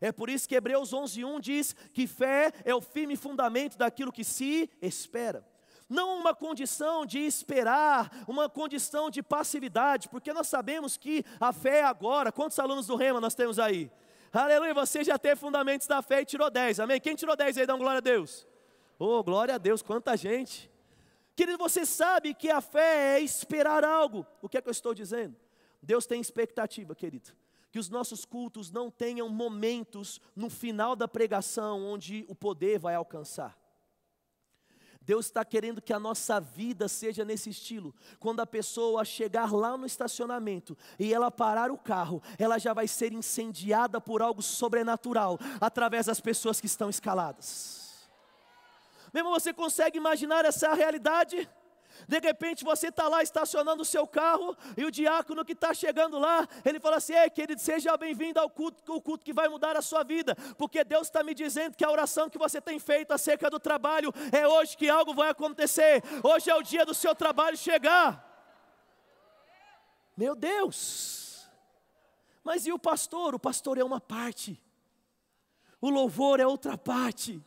[0.03, 4.23] É por isso que Hebreus 11:1 diz que fé é o firme fundamento daquilo que
[4.23, 5.43] se espera
[5.89, 11.79] não uma condição de esperar, uma condição de passividade, porque nós sabemos que a fé
[11.79, 12.33] é agora.
[12.33, 13.91] Quantos alunos do Rema nós temos aí?
[14.33, 17.01] Aleluia, você já teve fundamentos da fé e tirou 10, amém?
[17.01, 18.47] Quem tirou 10 aí, dá uma glória a Deus.
[18.99, 20.71] Oh, glória a Deus, quanta gente.
[21.35, 24.27] Querido, você sabe que a fé é esperar algo.
[24.43, 25.37] O que é que eu estou dizendo?
[25.83, 27.31] Deus tem expectativa, querido.
[27.71, 32.95] Que os nossos cultos não tenham momentos no final da pregação onde o poder vai
[32.95, 33.57] alcançar.
[35.07, 37.95] Deus está querendo que a nossa vida seja nesse estilo.
[38.19, 42.89] Quando a pessoa chegar lá no estacionamento e ela parar o carro, ela já vai
[42.89, 48.09] ser incendiada por algo sobrenatural através das pessoas que estão escaladas.
[49.15, 51.49] Mesmo você consegue imaginar essa realidade?
[52.09, 56.19] De repente você está lá estacionando o seu carro e o diácono que está chegando
[56.19, 59.77] lá, ele fala assim: Ei, querido, seja bem-vindo ao culto, o culto que vai mudar
[59.77, 63.13] a sua vida, porque Deus está me dizendo que a oração que você tem feito
[63.13, 66.03] acerca do trabalho é hoje que algo vai acontecer.
[66.23, 68.25] Hoje é o dia do seu trabalho chegar.
[70.17, 71.49] Meu Deus!
[72.43, 73.35] Mas e o pastor?
[73.35, 74.61] O pastor é uma parte,
[75.81, 77.43] o louvor é outra parte.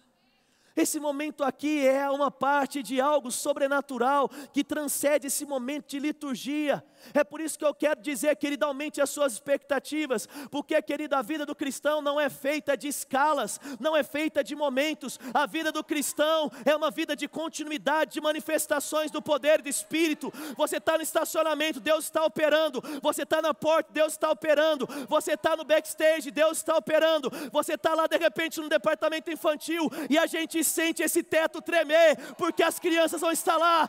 [0.80, 6.82] Esse momento aqui é uma parte de algo sobrenatural que transcende esse momento de liturgia.
[7.14, 11.22] É por isso que eu quero dizer, querido, aumente as suas expectativas, porque, querido, a
[11.22, 15.20] vida do cristão não é feita de escalas, não é feita de momentos.
[15.34, 20.32] A vida do cristão é uma vida de continuidade, de manifestações do poder do Espírito.
[20.56, 22.82] Você está no estacionamento, Deus está operando.
[23.02, 24.88] Você está na porta, Deus está operando.
[25.08, 27.32] Você está no backstage, Deus está operando.
[27.52, 32.18] Você está lá de repente no departamento infantil e a gente sente esse teto tremer,
[32.36, 33.88] porque as crianças vão estar lá.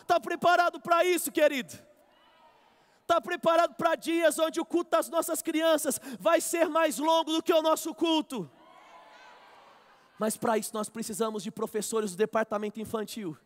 [0.00, 1.72] Está preparado para isso, querido?
[3.02, 7.42] Está preparado para dias onde o culto das nossas crianças vai ser mais longo do
[7.42, 8.50] que o nosso culto?
[10.18, 13.36] Mas para isso nós precisamos de professores do departamento infantil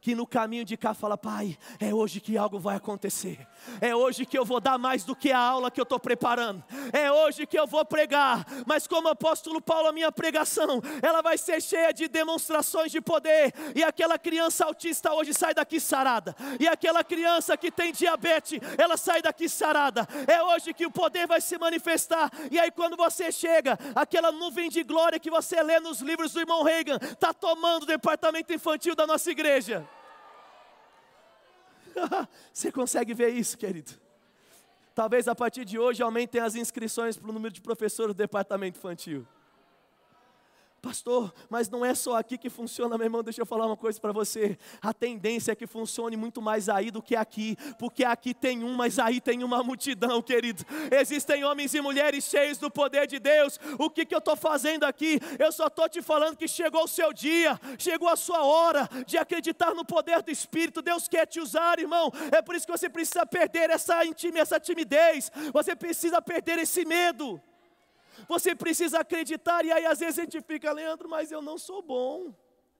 [0.00, 3.46] que no caminho de cá fala: Pai, é hoje que algo vai acontecer,
[3.80, 6.62] é hoje que eu vou dar mais do que a aula que eu estou preparando,
[6.92, 8.46] é hoje que eu vou pregar.
[8.66, 13.52] Mas, como apóstolo Paulo, a minha pregação ela vai ser cheia de demonstrações de poder,
[13.74, 18.96] e aquela criança autista hoje sai daqui sarada, e aquela criança que tem diabetes, ela
[18.96, 20.06] sai daqui sarada.
[20.26, 24.68] É hoje que o poder vai se manifestar, e aí, quando você chega, aquela nuvem
[24.68, 28.94] de glória que você lê nos livros do irmão Reagan, está tomando o departamento infantil
[28.94, 29.79] da nossa igreja.
[32.52, 33.92] Você consegue ver isso, querido?
[34.94, 38.78] Talvez a partir de hoje aumentem as inscrições para o número de professores do departamento
[38.78, 39.26] infantil.
[40.80, 43.22] Pastor, mas não é só aqui que funciona, meu irmão.
[43.22, 44.58] Deixa eu falar uma coisa para você.
[44.80, 48.74] A tendência é que funcione muito mais aí do que aqui, porque aqui tem um,
[48.74, 50.64] mas aí tem uma multidão, querido.
[50.90, 53.60] Existem homens e mulheres cheios do poder de Deus.
[53.78, 55.20] O que, que eu estou fazendo aqui?
[55.38, 59.18] Eu só estou te falando que chegou o seu dia, chegou a sua hora de
[59.18, 60.80] acreditar no poder do Espírito.
[60.80, 62.10] Deus quer te usar, irmão.
[62.32, 64.00] É por isso que você precisa perder essa,
[64.34, 67.38] essa timidez, você precisa perder esse medo.
[68.28, 71.82] Você precisa acreditar, e aí às vezes a gente fica, Leandro, mas eu não sou
[71.82, 72.34] bom.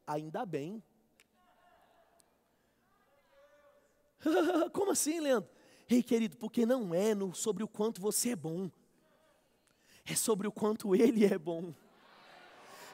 [0.06, 0.82] Ainda bem.
[4.72, 5.50] Como assim, Leandro?
[5.88, 8.70] Ei, querido, porque não é no, sobre o quanto você é bom,
[10.04, 11.74] é sobre o quanto ele é bom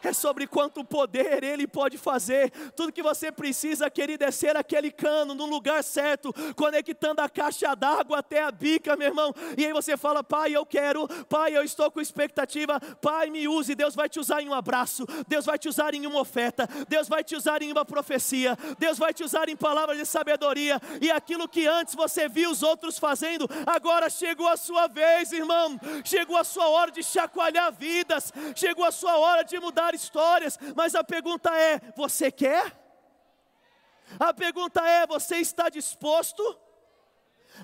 [0.07, 2.51] é sobre quanto poder Ele pode fazer.
[2.75, 7.75] Tudo que você precisa, querido, é ser aquele cano no lugar certo, conectando a caixa
[7.75, 9.35] d'água até a bica, meu irmão.
[9.57, 13.75] E aí você fala, Pai, eu quero, Pai, eu estou com expectativa, Pai, me use.
[13.75, 17.09] Deus vai te usar em um abraço, Deus vai te usar em uma oferta, Deus
[17.09, 20.81] vai te usar em uma profecia, Deus vai te usar em palavras de sabedoria.
[21.01, 25.79] E aquilo que antes você viu os outros fazendo, agora chegou a sua vez, irmão.
[26.05, 30.95] Chegou a sua hora de chacoalhar vidas, chegou a sua hora de mudar histórias, mas
[30.95, 32.73] a pergunta é: você quer?
[34.19, 36.43] A pergunta é: você está disposto?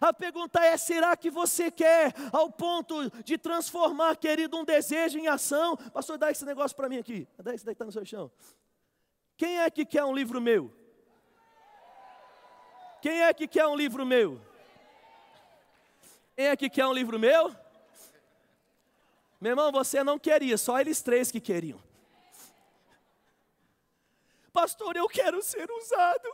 [0.00, 5.28] A pergunta é: será que você quer ao ponto de transformar, querido, um desejo em
[5.28, 5.76] ação?
[5.76, 7.28] Pastor, dá esse negócio para mim aqui.
[7.38, 8.30] Dá esse daí está no seu chão.
[9.36, 10.72] Quem é que quer um livro meu?
[13.00, 14.40] Quem é que quer um livro meu?
[16.36, 17.54] Quem é que quer um livro meu?
[19.40, 21.82] Meu irmão, você não queria, só eles três que queriam.
[24.52, 26.28] Pastor, eu quero ser usado.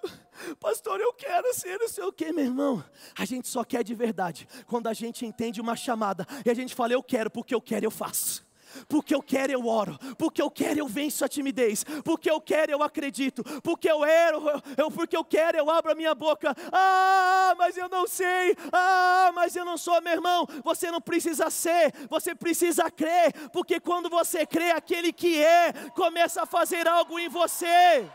[0.59, 2.85] Pastor, eu quero ser não sei o que, meu irmão.
[3.17, 6.75] A gente só quer de verdade quando a gente entende uma chamada e a gente
[6.75, 8.48] fala, eu quero, porque eu quero, eu faço.
[8.89, 9.99] Porque eu quero, eu oro.
[10.17, 11.85] Porque eu quero, eu venço a timidez.
[12.05, 13.43] Porque eu quero, eu acredito.
[13.63, 14.43] Porque eu ero,
[14.77, 16.55] eu, porque eu quero, eu abro a minha boca.
[16.73, 18.57] Ah, mas eu não sei.
[18.73, 20.47] Ah, mas eu não sou, meu irmão.
[20.65, 23.33] Você não precisa ser, você precisa crer.
[23.51, 28.09] Porque quando você crê, aquele que é, começa a fazer algo em você.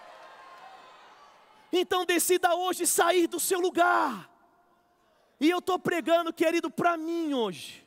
[1.72, 4.30] Então decida hoje sair do seu lugar.
[5.40, 7.83] E eu estou pregando, querido, para mim hoje.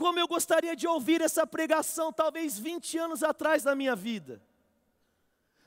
[0.00, 4.42] Como eu gostaria de ouvir essa pregação, talvez 20 anos atrás da minha vida.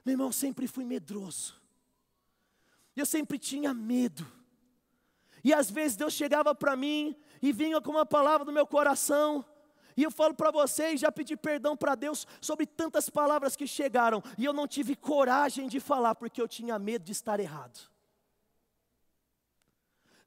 [0.03, 1.53] Meu irmão, sempre fui medroso.
[2.95, 4.25] Eu sempre tinha medo.
[5.43, 9.45] E às vezes Deus chegava para mim e vinha com uma palavra do meu coração.
[9.95, 14.23] E eu falo para vocês, já pedi perdão para Deus sobre tantas palavras que chegaram.
[14.35, 17.92] E eu não tive coragem de falar porque eu tinha medo de estar errado.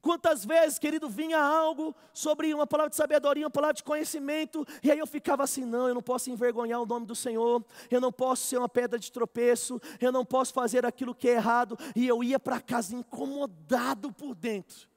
[0.07, 4.89] Quantas vezes, querido, vinha algo sobre uma palavra de sabedoria, uma palavra de conhecimento, e
[4.89, 8.09] aí eu ficava assim: não, eu não posso envergonhar o nome do Senhor, eu não
[8.09, 12.07] posso ser uma pedra de tropeço, eu não posso fazer aquilo que é errado, e
[12.07, 14.87] eu ia para casa incomodado por dentro.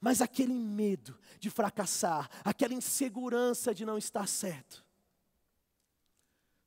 [0.00, 4.84] Mas aquele medo de fracassar, aquela insegurança de não estar certo.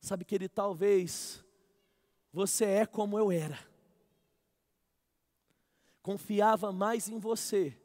[0.01, 1.41] Sabe, querido, talvez
[2.33, 3.57] você é como eu era
[6.05, 7.75] confiava mais em você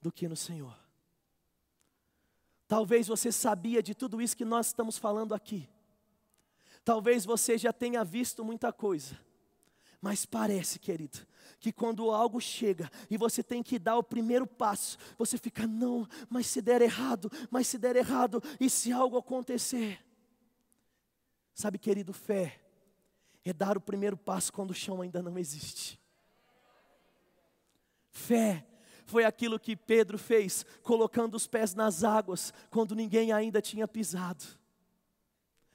[0.00, 0.74] do que no Senhor.
[2.66, 5.68] Talvez você sabia de tudo isso que nós estamos falando aqui.
[6.82, 9.20] Talvez você já tenha visto muita coisa.
[10.00, 11.18] Mas parece, querido,
[11.60, 16.08] que quando algo chega e você tem que dar o primeiro passo, você fica, não,
[16.30, 20.02] mas se der errado, mas se der errado, e se algo acontecer?
[21.52, 22.62] Sabe, querido, fé
[23.44, 25.97] é dar o primeiro passo quando o chão ainda não existe.
[28.28, 28.62] Fé.
[29.06, 34.44] Foi aquilo que Pedro fez, colocando os pés nas águas, quando ninguém ainda tinha pisado.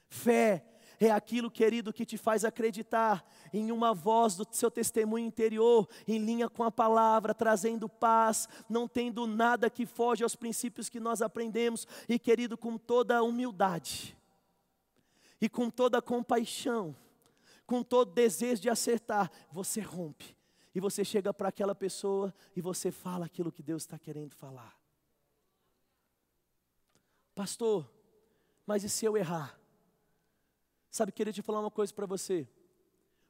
[0.08, 0.64] Fé
[1.00, 6.20] é aquilo, querido, que te faz acreditar em uma voz do seu testemunho interior, em
[6.20, 11.24] linha com a palavra, trazendo paz, não tendo nada que foge aos princípios que nós
[11.24, 14.16] aprendemos, e, querido, com toda humildade,
[15.42, 16.96] e com toda compaixão,
[17.66, 20.36] com todo desejo de acertar, você rompe
[20.74, 24.76] e você chega para aquela pessoa e você fala aquilo que Deus está querendo falar.
[27.36, 27.90] Pastor,
[28.66, 29.60] mas e se eu errar?
[30.90, 32.48] Sabe, queria te falar uma coisa para você.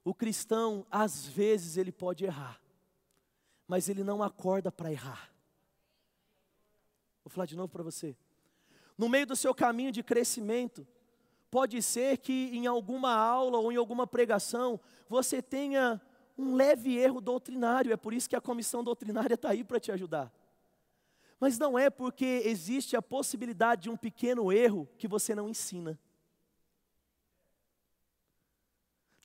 [0.03, 2.61] O cristão, às vezes, ele pode errar,
[3.67, 5.33] mas ele não acorda para errar.
[7.23, 8.15] Vou falar de novo para você.
[8.97, 10.85] No meio do seu caminho de crescimento,
[11.49, 16.01] pode ser que em alguma aula ou em alguma pregação você tenha
[16.37, 19.91] um leve erro doutrinário, é por isso que a comissão doutrinária está aí para te
[19.91, 20.31] ajudar.
[21.39, 25.99] Mas não é porque existe a possibilidade de um pequeno erro que você não ensina.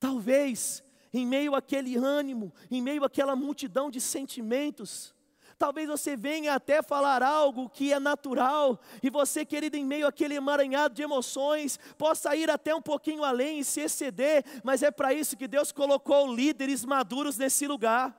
[0.01, 0.83] Talvez
[1.13, 5.15] em meio àquele ânimo, em meio àquela multidão de sentimentos,
[5.59, 10.37] Talvez você venha até falar algo que é natural, e você, querido, em meio àquele
[10.37, 15.13] emaranhado de emoções, possa ir até um pouquinho além e se exceder, mas é para
[15.13, 18.17] isso que Deus colocou líderes maduros nesse lugar.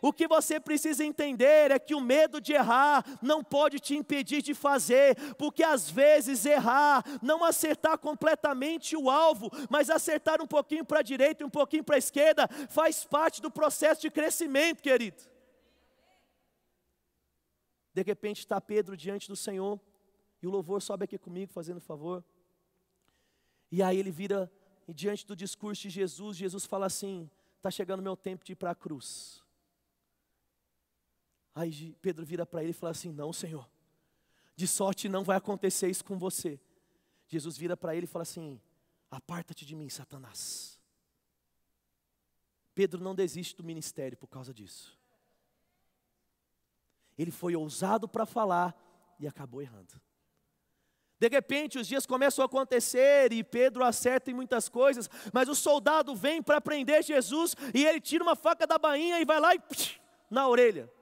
[0.00, 4.40] O que você precisa entender é que o medo de errar não pode te impedir
[4.40, 10.86] de fazer, porque às vezes errar, não acertar completamente o alvo, mas acertar um pouquinho
[10.86, 14.82] para a direita e um pouquinho para a esquerda, faz parte do processo de crescimento,
[14.82, 15.35] querido.
[17.96, 19.80] De repente está Pedro diante do Senhor,
[20.42, 22.22] e o louvor sobe aqui comigo, fazendo favor.
[23.72, 24.52] E aí ele vira,
[24.86, 28.52] e diante do discurso de Jesus, Jesus fala assim: está chegando o meu tempo de
[28.52, 29.42] ir para a cruz.
[31.54, 33.66] Aí Pedro vira para ele e fala assim: Não, Senhor,
[34.54, 36.60] de sorte não vai acontecer isso com você.
[37.26, 38.60] Jesus vira para ele e fala assim:
[39.10, 40.78] Aparta-te de mim, Satanás.
[42.74, 44.95] Pedro não desiste do ministério por causa disso.
[47.16, 48.74] Ele foi ousado para falar
[49.18, 50.00] e acabou errando.
[51.18, 55.54] De repente, os dias começam a acontecer e Pedro acerta em muitas coisas, mas o
[55.54, 59.54] soldado vem para prender Jesus e ele tira uma faca da bainha e vai lá
[59.54, 59.98] e psh,
[60.30, 60.92] na orelha.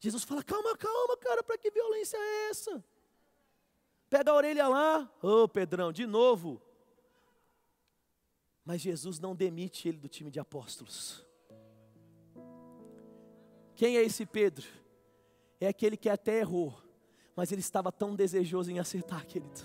[0.00, 2.82] Jesus fala: Calma, calma, cara, para que violência é essa?
[4.08, 6.62] Pega a orelha lá, ô oh, Pedrão, de novo.
[8.64, 11.25] Mas Jesus não demite ele do time de apóstolos.
[13.76, 14.66] Quem é esse Pedro?
[15.60, 16.74] É aquele que até errou,
[17.36, 19.60] mas ele estava tão desejoso em acertar, querido.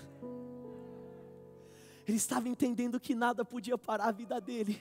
[2.06, 4.78] Ele estava entendendo que nada podia parar a vida dele.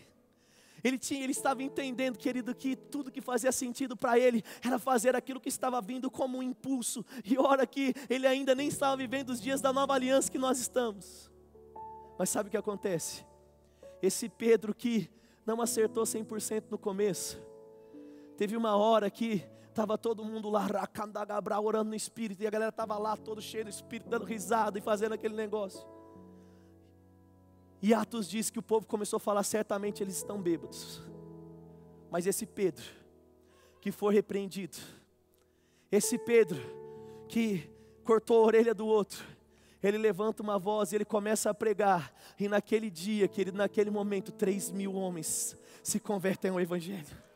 [0.83, 5.15] Ele, tinha, ele estava entendendo, querido, que tudo que fazia sentido para ele era fazer
[5.15, 7.05] aquilo que estava vindo como um impulso.
[7.23, 10.59] E ora que ele ainda nem estava vivendo os dias da nova aliança que nós
[10.59, 11.31] estamos.
[12.17, 13.23] Mas sabe o que acontece?
[14.01, 15.09] Esse Pedro que
[15.45, 17.39] não acertou 100% no começo,
[18.41, 22.69] Teve uma hora que estava todo mundo lá, racandagabra, orando no Espírito, e a galera
[22.69, 25.87] estava lá, todo cheio do Espírito, dando risada e fazendo aquele negócio.
[27.83, 31.03] E Atos diz que o povo começou a falar, certamente eles estão bêbados.
[32.09, 32.83] Mas esse Pedro,
[33.79, 34.75] que foi repreendido,
[35.91, 36.59] esse Pedro,
[37.27, 37.69] que
[38.03, 39.23] cortou a orelha do outro,
[39.83, 44.31] ele levanta uma voz e ele começa a pregar, e naquele dia, querido, naquele momento,
[44.31, 47.29] três mil homens se convertem ao Evangelho.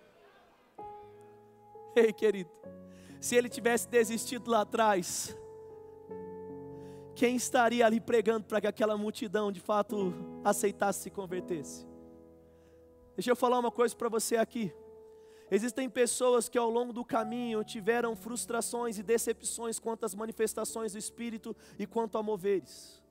[1.95, 2.51] Ei, querido,
[3.21, 5.35] se ele tivesse desistido lá atrás,
[7.15, 11.87] quem estaria ali pregando para que aquela multidão de fato aceitasse se convertesse?
[13.15, 14.73] Deixa eu falar uma coisa para você aqui.
[15.49, 20.97] Existem pessoas que ao longo do caminho tiveram frustrações e decepções quanto às manifestações do
[20.97, 23.01] Espírito e quanto a moveres.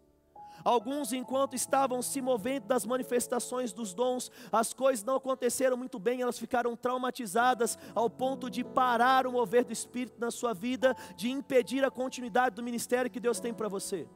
[0.62, 6.22] Alguns, enquanto estavam se movendo das manifestações dos dons, as coisas não aconteceram muito bem,
[6.22, 11.30] elas ficaram traumatizadas ao ponto de parar o mover do Espírito na sua vida, de
[11.30, 14.06] impedir a continuidade do ministério que Deus tem para você.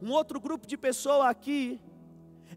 [0.00, 1.80] Um outro grupo de pessoas aqui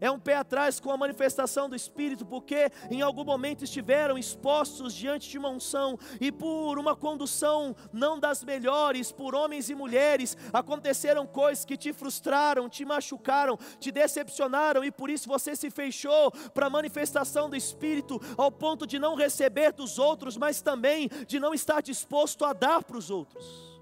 [0.00, 4.94] é um pé atrás com a manifestação do Espírito, porque em algum momento estiveram expostos
[4.94, 10.36] diante de uma unção e por uma condução não das melhores, por homens e mulheres,
[10.52, 16.30] aconteceram coisas que te frustraram, te machucaram, te decepcionaram e por isso você se fechou
[16.52, 21.38] para a manifestação do Espírito ao ponto de não receber dos outros, mas também de
[21.38, 23.74] não estar disposto a dar para os outros.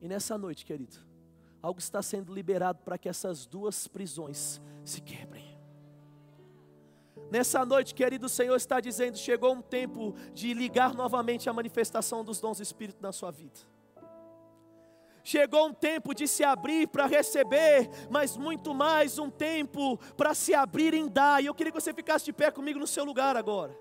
[0.00, 1.09] E nessa noite, querido,
[1.62, 5.58] algo está sendo liberado para que essas duas prisões se quebrem.
[7.30, 12.24] Nessa noite, querido, o Senhor está dizendo: chegou um tempo de ligar novamente a manifestação
[12.24, 13.60] dos dons do Espírito na sua vida.
[15.22, 20.54] Chegou um tempo de se abrir para receber, mas muito mais um tempo para se
[20.54, 21.42] abrir em dar.
[21.42, 23.76] E eu queria que você ficasse de pé comigo no seu lugar agora.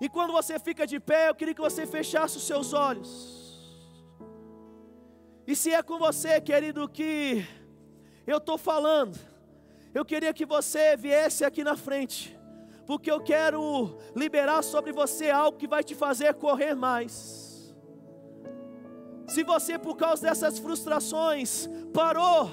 [0.00, 3.39] E quando você fica de pé, eu queria que você fechasse os seus olhos.
[5.50, 7.44] E se é com você, querido, que
[8.24, 9.18] eu estou falando,
[9.92, 12.38] eu queria que você viesse aqui na frente,
[12.86, 17.74] porque eu quero liberar sobre você algo que vai te fazer correr mais.
[19.26, 22.48] Se você, por causa dessas frustrações, parou,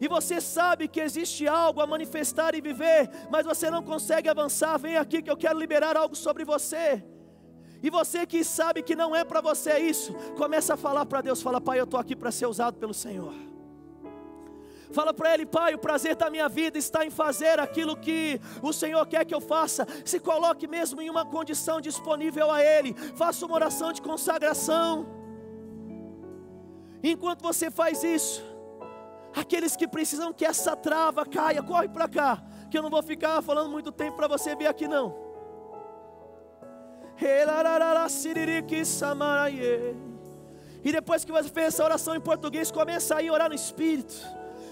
[0.00, 4.78] e você sabe que existe algo a manifestar e viver, mas você não consegue avançar,
[4.78, 7.04] vem aqui que eu quero liberar algo sobre você.
[7.82, 11.42] E você que sabe que não é para você isso, começa a falar para Deus,
[11.42, 13.34] fala: "Pai, eu estou aqui para ser usado pelo Senhor".
[14.92, 18.74] Fala para Ele, Pai, o prazer da minha vida está em fazer aquilo que o
[18.74, 19.86] Senhor quer que eu faça.
[20.04, 22.92] Se coloque mesmo em uma condição disponível a Ele.
[23.16, 25.06] Faça uma oração de consagração.
[27.02, 28.44] Enquanto você faz isso,
[29.34, 33.40] Aqueles que precisam que essa trava caia, corre para cá, que eu não vou ficar
[33.42, 35.31] falando muito tempo para você vir aqui não.
[40.84, 44.14] E depois que você fez essa oração em português, começa a ir orar no Espírito.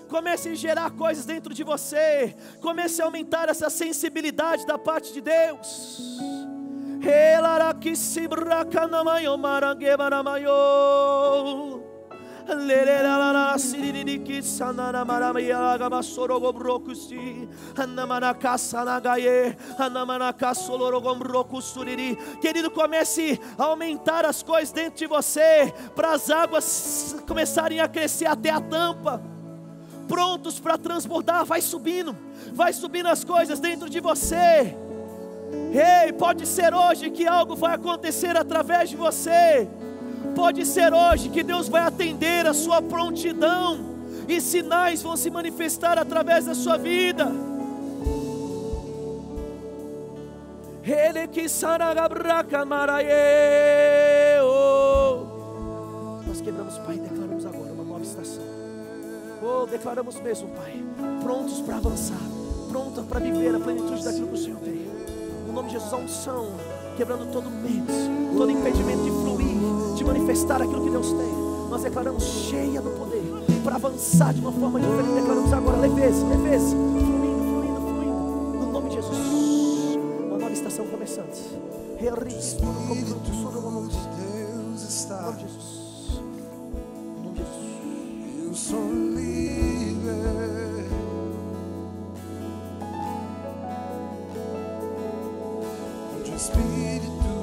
[0.08, 2.34] Comece a gerar coisas dentro de você.
[2.60, 6.18] Comece a aumentar essa sensibilidade da parte de Deus.
[22.40, 28.26] Querido, comece a aumentar as coisas dentro de você, para as águas começarem a crescer
[28.26, 29.22] até a tampa,
[30.08, 31.44] prontos para transbordar.
[31.44, 32.16] Vai subindo,
[32.52, 34.76] vai subindo as coisas dentro de você.
[35.72, 39.68] Ei, pode ser hoje que algo vai acontecer através de você.
[40.34, 43.78] Pode ser hoje que Deus vai atender a sua prontidão
[44.28, 47.30] e sinais vão se manifestar através da sua vida.
[50.82, 51.48] Ele que
[56.26, 58.42] Nós quebramos, Pai, declaramos agora uma nova estação.
[59.42, 60.82] Oh, declaramos mesmo, Pai,
[61.22, 62.20] prontos para avançar,
[62.68, 64.90] prontos para viver a plenitude daquilo que o Senhor tem.
[65.46, 66.48] No nome de Jesus, a unção,
[66.96, 67.92] quebrando todo medo,
[68.36, 71.30] todo impedimento de fluir, de manifestar aquilo que Deus tem.
[71.68, 73.22] Nós declaramos cheia do poder
[73.62, 75.12] para avançar de uma forma diferente.
[75.12, 78.64] Declaramos agora leveza, leveza, fluindo, fluindo, fluindo.
[78.64, 81.30] No nome de Jesus, uma nova estação começando.
[82.38, 83.20] Espírito
[83.90, 85.20] de Deus está.
[85.20, 86.22] No nome de Jesus.
[87.16, 88.46] No nome de Jesus.
[88.46, 89.30] Eu sou livre.
[96.34, 97.39] Espírito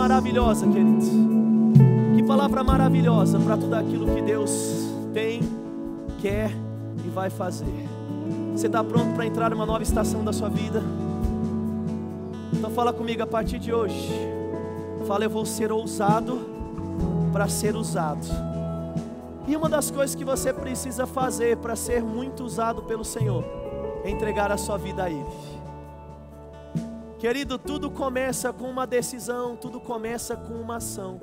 [0.00, 1.04] maravilhosa, querido.
[2.16, 4.50] Que palavra maravilhosa para tudo aquilo que Deus
[5.12, 5.42] tem,
[6.22, 6.50] quer
[7.04, 7.86] e vai fazer.
[8.54, 10.82] Você está pronto para entrar numa nova estação da sua vida?
[12.50, 14.10] Então fala comigo a partir de hoje.
[15.06, 16.40] Fala, eu vou ser ousado
[17.30, 18.26] para ser usado.
[19.46, 23.44] E uma das coisas que você precisa fazer para ser muito usado pelo Senhor
[24.02, 25.26] é entregar a sua vida a Ele.
[27.20, 31.20] Querido, tudo começa com uma decisão, tudo começa com uma ação.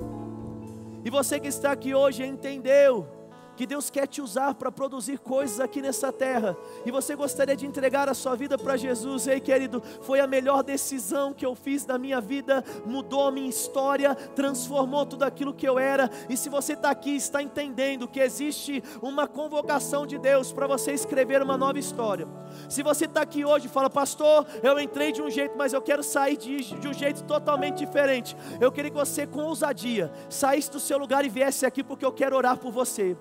[1.04, 3.17] E você que está aqui hoje entendeu
[3.58, 6.56] que Deus quer te usar para produzir coisas aqui nessa terra,
[6.86, 10.62] e você gostaria de entregar a sua vida para Jesus, ei querido, foi a melhor
[10.62, 15.68] decisão que eu fiz na minha vida, mudou a minha história, transformou tudo aquilo que
[15.68, 20.52] eu era, e se você está aqui, está entendendo que existe uma convocação de Deus
[20.52, 22.28] para você escrever uma nova história,
[22.68, 25.82] se você está aqui hoje e fala, pastor, eu entrei de um jeito, mas eu
[25.82, 30.70] quero sair de, de um jeito totalmente diferente, eu queria que você, com ousadia, saísse
[30.70, 33.16] do seu lugar e viesse aqui, porque eu quero orar por você.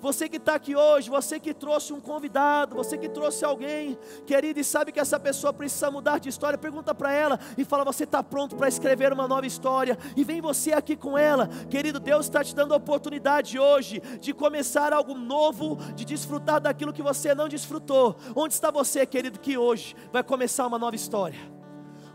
[0.00, 4.58] Você que está aqui hoje, você que trouxe um convidado, você que trouxe alguém, querido,
[4.58, 8.04] e sabe que essa pessoa precisa mudar de história, pergunta para ela e fala: Você
[8.04, 9.98] está pronto para escrever uma nova história?
[10.16, 12.00] E vem você aqui com ela, querido.
[12.00, 17.02] Deus está te dando a oportunidade hoje de começar algo novo, de desfrutar daquilo que
[17.02, 18.16] você não desfrutou.
[18.34, 21.59] Onde está você, querido, que hoje vai começar uma nova história?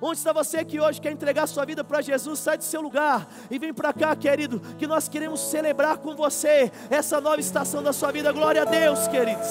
[0.07, 2.37] Onde está você que hoje quer entregar sua vida para Jesus?
[2.37, 6.71] Sai do seu lugar e vem para cá, querido, que nós queremos celebrar com você
[6.91, 8.31] essa nova estação da sua vida.
[8.31, 9.47] Glória a Deus, queridos.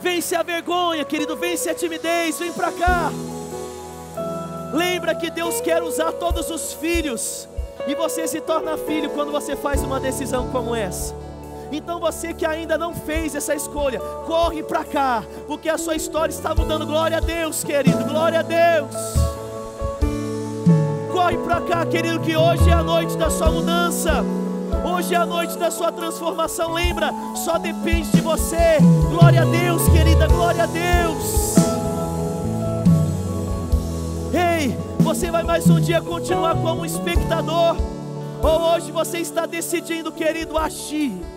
[0.00, 3.12] Vence a vergonha, querido, vence a timidez, vem para cá.
[4.74, 7.48] Lembra que Deus quer usar todos os filhos,
[7.86, 11.14] e você se torna filho quando você faz uma decisão como essa.
[11.72, 16.32] Então você que ainda não fez essa escolha, corre para cá, porque a sua história
[16.32, 16.86] está mudando.
[16.86, 18.94] Glória a Deus, querido, glória a Deus.
[21.12, 24.24] Corre para cá, querido, que hoje é a noite da sua mudança.
[24.84, 26.74] Hoje é a noite da sua transformação.
[26.74, 28.78] Lembra, só depende de você.
[29.10, 31.56] Glória a Deus, querida, glória a Deus.
[34.32, 37.76] Ei, você vai mais um dia continuar como espectador?
[38.42, 41.35] Ou hoje você está decidindo, querido, agir?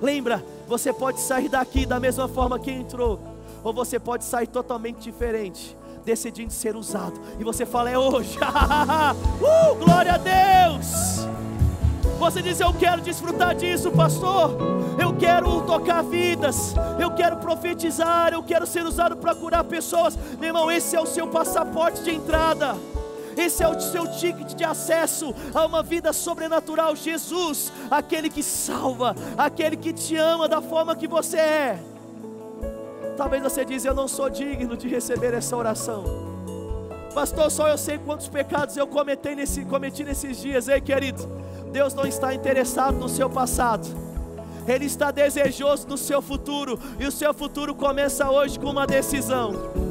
[0.00, 3.20] Lembra, você pode sair daqui da mesma forma que entrou,
[3.62, 7.20] ou você pode sair totalmente diferente, decidindo ser usado.
[7.38, 11.28] E você fala: É hoje, uh, glória a Deus.
[12.18, 14.56] Você diz: Eu quero desfrutar disso, pastor.
[14.98, 16.74] Eu quero tocar vidas.
[16.98, 18.32] Eu quero profetizar.
[18.32, 20.18] Eu quero ser usado para curar pessoas.
[20.38, 22.76] Meu irmão, esse é o seu passaporte de entrada.
[23.40, 26.94] Esse é o seu ticket de acesso a uma vida sobrenatural.
[26.94, 31.78] Jesus, aquele que salva, aquele que te ama da forma que você é.
[33.16, 36.04] Talvez você diz: Eu não sou digno de receber essa oração.
[37.14, 40.68] Pastor, só eu sei quantos pecados eu cometi, nesse, cometi nesses dias.
[40.68, 41.26] Ei, querido,
[41.72, 43.88] Deus não está interessado no seu passado.
[44.68, 49.89] Ele está desejoso do seu futuro, e o seu futuro começa hoje com uma decisão.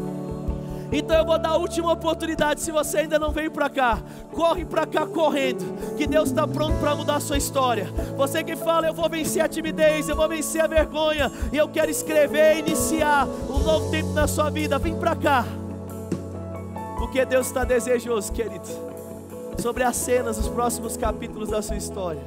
[0.92, 2.62] Então eu vou dar a última oportunidade.
[2.62, 4.00] Se você ainda não veio para cá,
[4.34, 7.86] corre para cá correndo, que Deus está pronto para mudar a sua história.
[8.18, 11.68] Você que fala, eu vou vencer a timidez, eu vou vencer a vergonha, e eu
[11.68, 14.80] quero escrever, iniciar um novo tempo na sua vida.
[14.80, 15.46] Vem para cá,
[16.98, 18.68] porque Deus está desejoso, querido,
[19.60, 22.22] sobre as cenas, os próximos capítulos da sua história.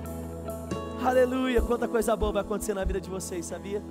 [1.04, 3.82] Aleluia, quanta coisa boa vai acontecer na vida de vocês, sabia?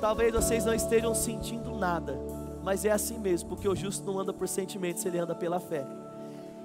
[0.00, 4.32] Talvez vocês não estejam sentindo nada mas é assim mesmo, porque o justo não anda
[4.32, 5.86] por sentimentos, ele anda pela fé.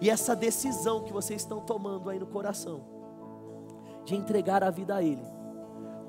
[0.01, 2.81] E essa decisão que vocês estão tomando aí no coração,
[4.05, 5.23] de entregar a vida a Ele,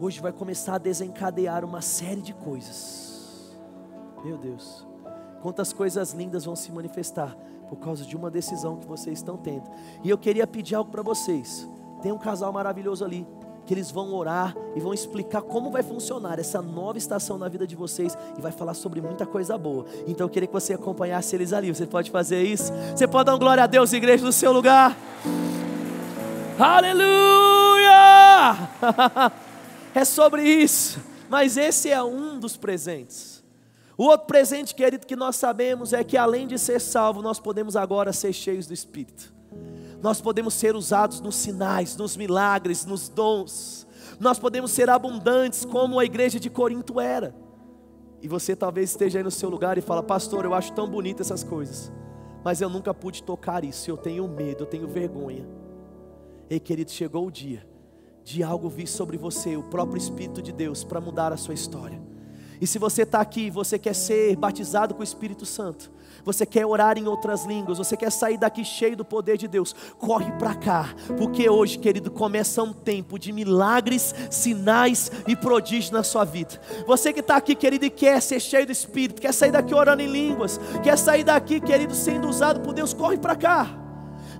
[0.01, 3.57] hoje vai começar a desencadear uma série de coisas.
[4.25, 4.87] Meu Deus,
[5.43, 7.37] quantas coisas lindas vão se manifestar
[7.69, 9.71] por causa de uma decisão que vocês estão tendo.
[10.03, 11.69] E eu queria pedir algo para vocês.
[12.03, 13.27] Tem um casal maravilhoso ali
[13.65, 17.67] que eles vão orar e vão explicar como vai funcionar essa nova estação na vida
[17.67, 19.87] de vocês e vai falar sobre muita coisa boa.
[20.07, 21.75] Então eu queria que você acompanhasse eles ali.
[21.75, 22.73] Você pode fazer isso?
[22.95, 24.97] Você pode dar um glória a Deus, igreja, no seu lugar?
[26.59, 27.15] Aleluia!
[29.95, 31.01] é sobre isso.
[31.29, 33.43] Mas esse é um dos presentes.
[33.97, 37.77] O outro presente, querido, que nós sabemos é que além de ser salvo, nós podemos
[37.77, 39.35] agora ser cheios do Espírito
[40.05, 43.87] nós podemos ser usados nos sinais, nos milagres, nos dons,
[44.21, 47.35] nós podemos ser abundantes como a igreja de Corinto era.
[48.21, 51.23] E você talvez esteja aí no seu lugar e fala, pastor, eu acho tão bonito
[51.23, 51.91] essas coisas,
[52.45, 55.49] mas eu nunca pude tocar isso, eu tenho medo, eu tenho vergonha.
[56.51, 57.67] Ei, querido, chegou o dia
[58.23, 61.99] de algo vir sobre você, o próprio Espírito de Deus, para mudar a sua história.
[62.61, 65.91] E se você está aqui, você quer ser batizado com o Espírito Santo,
[66.25, 69.75] você quer orar em outras línguas, você quer sair daqui cheio do poder de Deus,
[69.99, 76.03] corre para cá, porque hoje, querido, começa um tempo de milagres, sinais e prodígios na
[76.03, 76.61] sua vida.
[76.87, 80.03] Você que está aqui, querido, e quer ser cheio do Espírito, quer sair daqui orando
[80.03, 83.84] em línguas, quer sair daqui, querido, sendo usado por Deus, corre para cá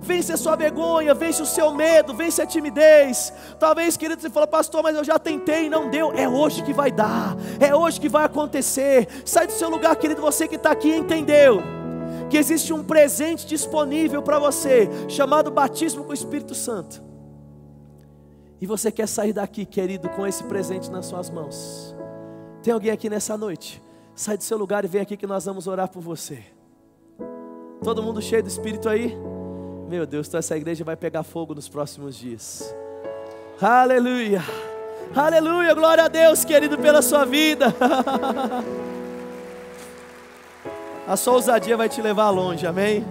[0.05, 3.33] vence a sua vergonha, vence o seu medo, vence a timidez.
[3.59, 6.13] Talvez, querido, você fala, pastor, mas eu já tentei e não deu.
[6.13, 9.07] É hoje que vai dar, é hoje que vai acontecer.
[9.25, 11.61] Sai do seu lugar, querido, você que está aqui entendeu
[12.29, 17.03] que existe um presente disponível para você, chamado batismo com o Espírito Santo.
[18.61, 21.95] E você quer sair daqui, querido, com esse presente nas suas mãos.
[22.63, 23.81] Tem alguém aqui nessa noite?
[24.15, 26.43] Sai do seu lugar e vem aqui que nós vamos orar por você.
[27.83, 29.15] Todo mundo cheio do Espírito aí?
[29.87, 32.75] Meu Deus, então essa igreja vai pegar fogo nos próximos dias.
[33.61, 34.43] Aleluia.
[35.15, 37.73] Aleluia, glória a Deus, querido, pela sua vida.
[41.07, 43.05] A sua ousadia vai te levar longe, amém?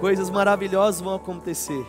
[0.00, 1.84] Coisas maravilhosas vão acontecer.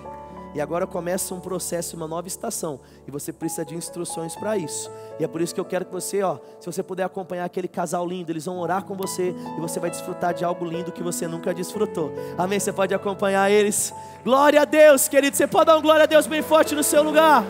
[0.57, 2.79] E agora começa um processo, uma nova estação.
[3.07, 4.89] E você precisa de instruções para isso.
[5.19, 7.67] E é por isso que eu quero que você, ó, se você puder acompanhar aquele
[7.67, 11.03] casal lindo, eles vão orar com você e você vai desfrutar de algo lindo que
[11.03, 12.11] você nunca desfrutou.
[12.35, 12.59] Amém?
[12.59, 13.93] Você pode acompanhar eles.
[14.23, 15.37] Glória a Deus, querido.
[15.37, 17.45] Você pode dar um glória a Deus bem forte no seu lugar.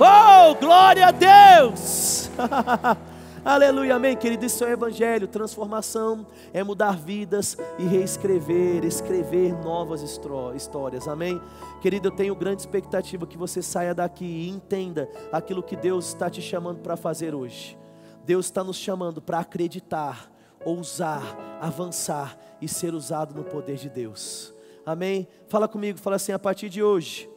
[0.00, 2.28] Oh, glória a Deus!
[3.46, 4.44] Aleluia, amém, querido.
[4.44, 5.28] Isso é o Evangelho.
[5.28, 11.40] Transformação é mudar vidas e reescrever, escrever novas histórias, amém.
[11.80, 16.28] Querido, eu tenho grande expectativa que você saia daqui e entenda aquilo que Deus está
[16.28, 17.78] te chamando para fazer hoje.
[18.24, 20.28] Deus está nos chamando para acreditar,
[20.64, 21.22] ousar,
[21.60, 24.52] avançar e ser usado no poder de Deus.
[24.84, 25.28] Amém?
[25.46, 27.30] Fala comigo, fala assim: a partir de hoje,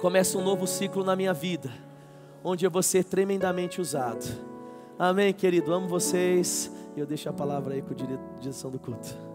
[0.00, 1.70] começa um novo ciclo na minha vida,
[2.42, 4.50] onde eu vou ser tremendamente usado
[5.02, 5.74] Amém, querido.
[5.74, 6.70] Amo vocês.
[6.96, 9.31] E eu deixo a palavra aí com a direção do culto.